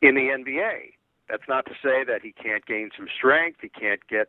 [0.00, 0.92] in the NBA.
[1.28, 3.58] That's not to say that he can't gain some strength.
[3.60, 4.28] He can't get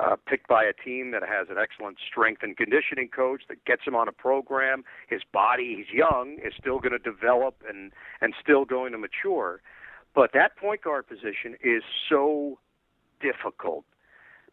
[0.00, 3.82] uh, picked by a team that has an excellent strength and conditioning coach that gets
[3.86, 4.84] him on a program.
[5.08, 9.60] His body, he's young, is still going to develop and and still going to mature.
[10.14, 12.58] But that point guard position is so
[13.20, 13.84] difficult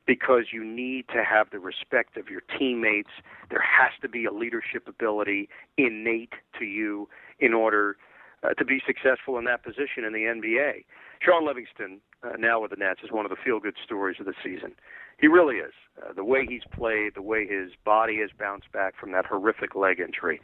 [0.08, 3.12] because you need to have the respect of your teammates.
[3.50, 7.08] There has to be a leadership ability innate to you
[7.40, 7.98] in order
[8.44, 10.86] uh, to be successful in that position in the NBA.
[11.22, 14.26] Shaun Livingston, uh, now with the Nets, is one of the feel good stories of
[14.26, 14.74] the season.
[15.20, 15.74] He really is.
[16.02, 19.76] Uh, the way he's played, the way his body has bounced back from that horrific
[19.76, 20.42] leg injury.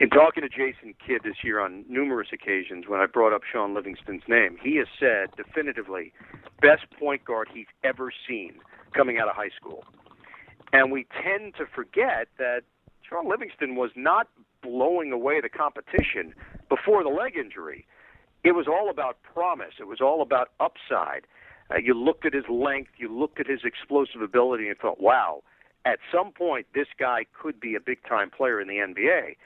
[0.00, 3.74] In talking to Jason Kidd this year on numerous occasions when I brought up Shaun
[3.74, 6.12] Livingston's name, he has said definitively
[6.60, 8.54] best point guard he's ever seen
[8.94, 9.84] coming out of high school.
[10.72, 12.62] And we tend to forget that
[13.08, 14.28] Shaun Livingston was not
[14.62, 16.34] blowing away the competition
[16.68, 17.86] before the leg injury.
[18.44, 19.74] It was all about promise.
[19.78, 21.26] It was all about upside.
[21.72, 25.42] Uh, you looked at his length, you looked at his explosive ability, and thought, wow,
[25.84, 29.36] at some point this guy could be a big time player in the NBA.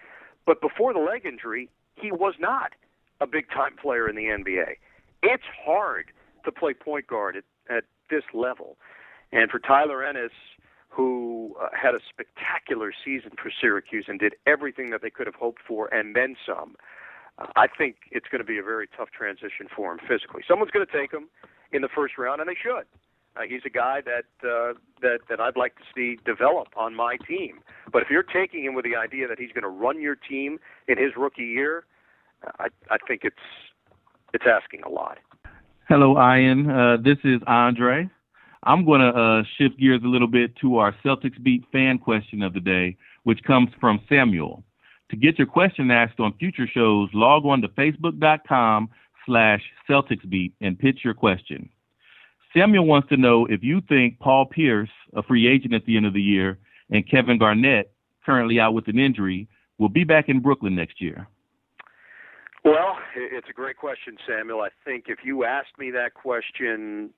[0.44, 2.72] But before the leg injury, he was not
[3.20, 4.76] a big time player in the NBA.
[5.22, 6.06] It's hard
[6.44, 8.76] to play point guard at, at this level.
[9.32, 10.32] And for Tyler Ennis,
[10.88, 15.34] who uh, had a spectacular season for Syracuse and did everything that they could have
[15.34, 16.76] hoped for and then some,
[17.38, 20.42] uh, I think it's going to be a very tough transition for him physically.
[20.46, 21.28] Someone's going to take him
[21.72, 22.84] in the first round, and they should.
[23.36, 27.16] Uh, he's a guy that uh, that that I'd like to see develop on my
[27.28, 27.60] team.
[27.92, 30.58] But if you're taking him with the idea that he's going to run your team
[30.88, 31.84] in his rookie year,
[32.58, 33.36] I I think it's
[34.32, 35.18] it's asking a lot.
[35.88, 36.70] Hello, Ian.
[36.70, 38.08] Uh, this is Andre.
[38.62, 42.42] I'm going to uh, shift gears a little bit to our Celtics Beat fan question
[42.42, 44.64] of the day, which comes from Samuel.
[45.10, 48.88] To get your question asked on future shows, log on to facebook.com
[49.26, 51.68] slash Celtics Beat and pitch your question.
[52.56, 56.06] Samuel wants to know if you think Paul Pierce, a free agent at the end
[56.06, 56.58] of the year,
[56.90, 57.92] and Kevin Garnett,
[58.24, 59.48] currently out with an injury,
[59.78, 61.28] will be back in Brooklyn next year.
[62.64, 64.60] Well, it's a great question, Samuel.
[64.60, 67.10] I think if you asked me that question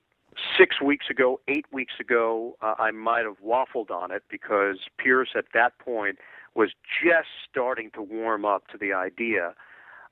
[0.57, 5.29] six weeks ago, eight weeks ago, uh, I might have waffled on it because Pierce
[5.35, 6.19] at that point
[6.53, 6.69] was
[7.03, 9.55] just starting to warm up to the idea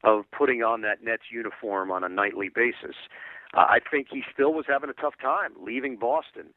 [0.08, 2.96] of putting on that Nets uniform on a nightly basis.
[3.54, 6.54] Uh, I think he still was having a tough time leaving Boston.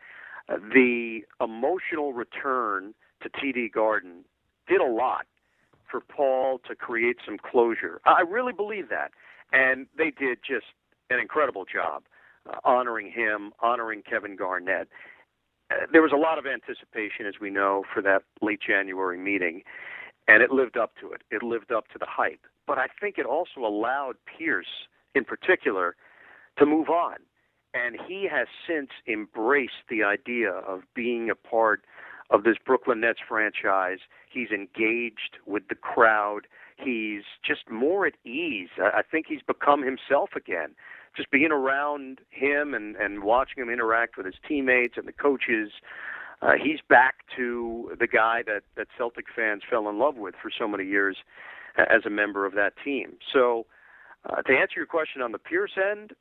[0.49, 4.25] Uh, the emotional return to TD Garden
[4.69, 5.27] did a lot
[5.91, 8.01] for Paul to create some closure.
[8.07, 9.11] I really believe that.
[9.53, 10.67] And they did just
[11.11, 12.05] an incredible job
[12.49, 14.89] uh, honoring him, honoring Kevin Garnett.
[15.73, 19.63] Uh, there was a lot of anticipation, as we know, for that late January meeting,
[20.29, 21.23] and it lived up to it.
[21.33, 22.47] It lived up to the hype.
[22.71, 25.97] But I think it also allowed Pierce, in particular,
[26.57, 27.17] to move on.
[27.75, 31.83] And he has since embraced the idea of being a part
[32.31, 33.99] of this Brooklyn Nets franchise.
[34.33, 36.43] He's engaged with the crowd.
[36.77, 38.69] He's just more at ease.
[38.79, 40.77] I think he's become himself again.
[41.17, 45.73] Just being around him and, and watching him interact with his teammates and the coaches,
[46.41, 50.53] uh, he's back to the guy that, that Celtic fans fell in love with for
[50.57, 51.17] so many years
[51.77, 53.15] as a member of that team.
[53.33, 53.67] So,
[54.29, 56.13] uh, to answer your question on the Pierce end,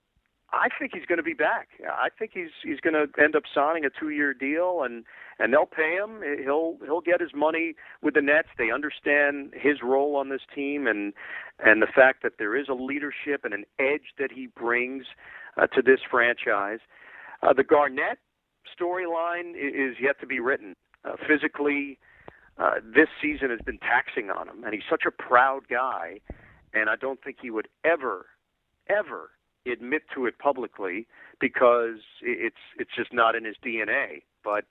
[0.52, 1.70] I think he's going to be back.
[1.88, 5.04] I think he's he's going to end up signing a two-year deal, and
[5.38, 6.22] and they'll pay him.
[6.44, 8.48] He'll he'll get his money with the Nets.
[8.58, 11.14] They understand his role on this team, and
[11.60, 15.06] and the fact that there is a leadership and an edge that he brings
[15.58, 16.80] uh, to this franchise.
[17.44, 18.18] Uh, the Garnett
[18.80, 20.76] storyline is yet to be written.
[21.06, 22.00] Uh, physically,
[22.60, 26.20] uh, this season has been taxing on him, and he's such a proud guy,
[26.74, 28.28] and I don't think he would ever,
[28.90, 29.32] ever
[29.72, 31.08] admit to it publicly
[31.40, 34.24] because it's it's just not in his DNA.
[34.44, 34.66] But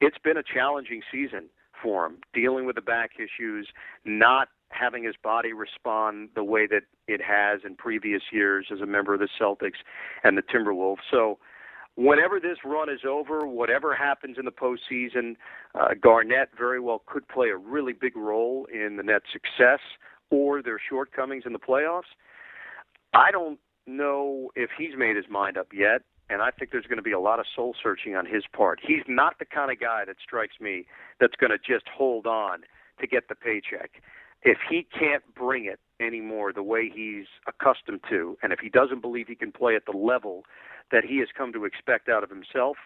[0.00, 1.48] it's been a challenging season
[1.82, 3.68] for him, dealing with the back issues,
[4.04, 8.86] not having his body respond the way that it has in previous years as a
[8.86, 9.78] member of the Celtics
[10.24, 11.04] and the Timberwolves.
[11.10, 11.38] So
[11.96, 15.36] whenever this run is over, whatever happens in the postseason,
[15.74, 19.80] uh, Garnett very well could play a really big role in the Nets' success
[20.30, 22.14] or their shortcomings in the playoffs.
[23.14, 26.98] I don't know if he's made his mind up yet, and I think there's going
[26.98, 28.80] to be a lot of soul searching on his part.
[28.82, 30.86] He's not the kind of guy that strikes me
[31.20, 32.62] that's going to just hold on
[33.00, 34.02] to get the paycheck.
[34.42, 39.00] If he can't bring it anymore the way he's accustomed to, and if he doesn't
[39.00, 40.44] believe he can play at the level
[40.92, 42.76] that he has come to expect out of himself,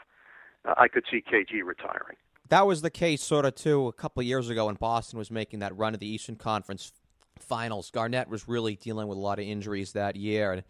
[0.64, 2.16] uh, I could see KG retiring.
[2.48, 5.30] That was the case, sort of, too, a couple of years ago when Boston was
[5.30, 6.92] making that run to the Eastern Conference
[7.38, 7.90] Finals.
[7.90, 10.64] Garnett was really dealing with a lot of injuries that year, and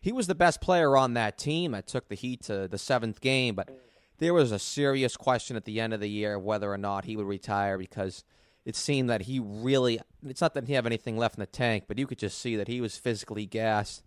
[0.00, 3.20] he was the best player on that team that took the Heat to the seventh
[3.20, 3.70] game, but
[4.18, 7.04] there was a serious question at the end of the year of whether or not
[7.04, 8.24] he would retire because
[8.66, 11.84] it seemed that he really it's not that he have anything left in the tank,
[11.86, 14.02] but you could just see that he was physically gassed.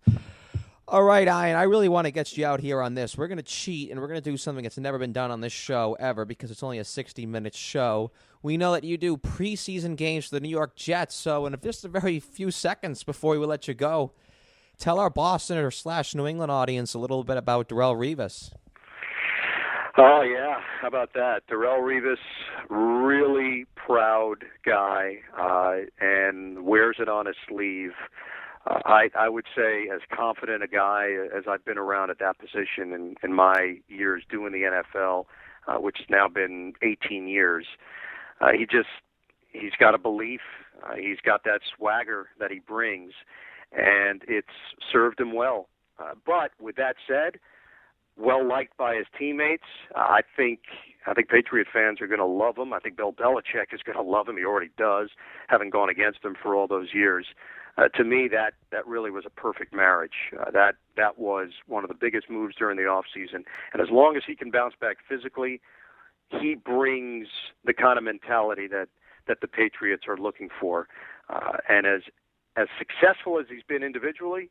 [0.86, 3.16] All right, Ian, I really want to get you out here on this.
[3.16, 5.40] We're going to cheat and we're going to do something that's never been done on
[5.40, 8.10] this show ever because it's only a 60 minute show.
[8.42, 11.84] We know that you do preseason games for the New York Jets, so in just
[11.84, 14.12] a very few seconds before we let you go,
[14.78, 18.50] tell our Boston or slash New England audience a little bit about Darrelle Revis.
[19.98, 21.42] Oh yeah, how about that?
[21.50, 22.16] Darrelle Revis,
[22.68, 27.92] really proud guy, uh, and wears it on his sleeve.
[28.66, 32.38] Uh, I I would say as confident a guy as I've been around at that
[32.38, 35.24] position in in my years doing the NFL,
[35.66, 37.66] uh, which has now been 18 years.
[38.40, 38.88] Uh, he just
[39.52, 40.40] he's got a belief.
[40.84, 43.12] Uh, he's got that swagger that he brings,
[43.72, 44.46] and it's
[44.92, 45.68] served him well.
[45.98, 47.40] Uh, but with that said,
[48.20, 49.64] well liked by his teammates.
[49.94, 50.60] Uh, I think
[51.06, 52.72] I think Patriot fans are going to love him.
[52.72, 54.36] I think Bill Belichick is going to love him.
[54.36, 55.08] He already does,
[55.48, 57.26] having gone against him for all those years.
[57.78, 60.32] Uh, to me, that that really was a perfect marriage.
[60.38, 63.44] Uh, that that was one of the biggest moves during the off season.
[63.72, 65.60] And as long as he can bounce back physically,
[66.28, 67.28] he brings
[67.64, 68.88] the kind of mentality that
[69.26, 70.88] that the Patriots are looking for.
[71.28, 72.02] Uh, and as
[72.56, 74.50] as successful as he's been individually,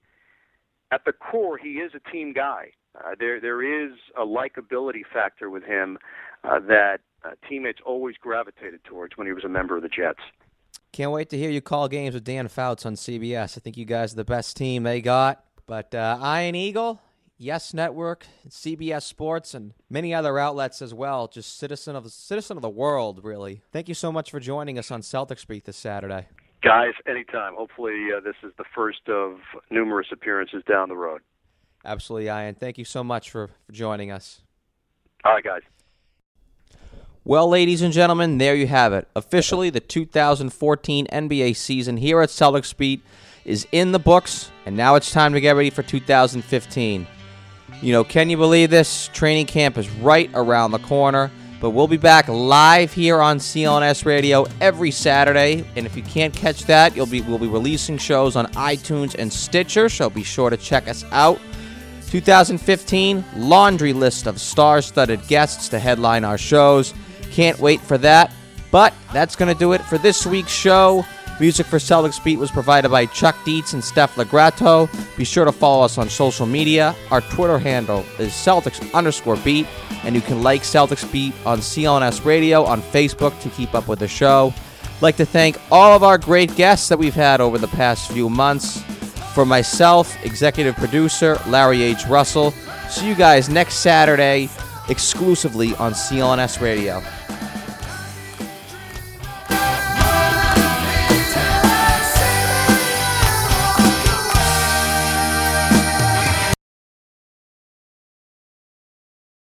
[0.91, 2.71] at the core, he is a team guy.
[2.95, 5.97] Uh, there, there is a likability factor with him
[6.43, 10.19] uh, that uh, teammates always gravitated towards when he was a member of the Jets.
[10.91, 13.57] Can't wait to hear you call games with Dan Fouts on CBS.
[13.57, 15.43] I think you guys are the best team they got.
[15.67, 16.99] But uh, Ian Eagle,
[17.37, 21.27] Yes Network, CBS Sports, and many other outlets as well.
[21.27, 23.61] Just citizen of the citizen of the world, really.
[23.71, 26.27] Thank you so much for joining us on Celtics Beat this Saturday.
[26.63, 27.53] Guys, anytime.
[27.55, 29.37] Hopefully, uh, this is the first of
[29.69, 31.21] numerous appearances down the road.
[31.85, 32.55] Absolutely, Ian.
[32.55, 34.41] Thank you so much for, for joining us.
[35.23, 35.61] All right, guys.
[37.25, 39.07] Well, ladies and gentlemen, there you have it.
[39.15, 43.03] Officially, the 2014 NBA season here at Celtics Beat
[43.45, 47.07] is in the books, and now it's time to get ready for 2015.
[47.81, 49.09] You know, can you believe this?
[49.09, 51.29] Training camp is right around the corner,
[51.61, 56.33] but we'll be back live here on CLNS Radio every Saturday, and if you can't
[56.33, 60.49] catch that, you'll be we'll be releasing shows on iTunes and Stitcher, so be sure
[60.49, 61.39] to check us out.
[62.09, 66.93] 2015 laundry list of star-studded guests to headline our shows.
[67.31, 68.33] Can't wait for that.
[68.71, 71.05] But that's going to do it for this week's show.
[71.39, 74.89] Music for Celtics Beat was provided by Chuck Dietz and Steph Legrato.
[75.15, 76.93] Be sure to follow us on social media.
[77.11, 79.65] Our Twitter handle is Celtics underscore beat,
[80.03, 83.99] and you can like Celtics Beat on CLNS Radio on Facebook to keep up with
[83.99, 84.53] the show.
[85.01, 88.29] Like to thank all of our great guests that we've had over the past few
[88.29, 88.83] months.
[89.33, 92.05] For myself, executive producer Larry H.
[92.07, 92.51] Russell.
[92.89, 94.49] See you guys next Saturday
[94.89, 97.01] exclusively on CLNS Radio.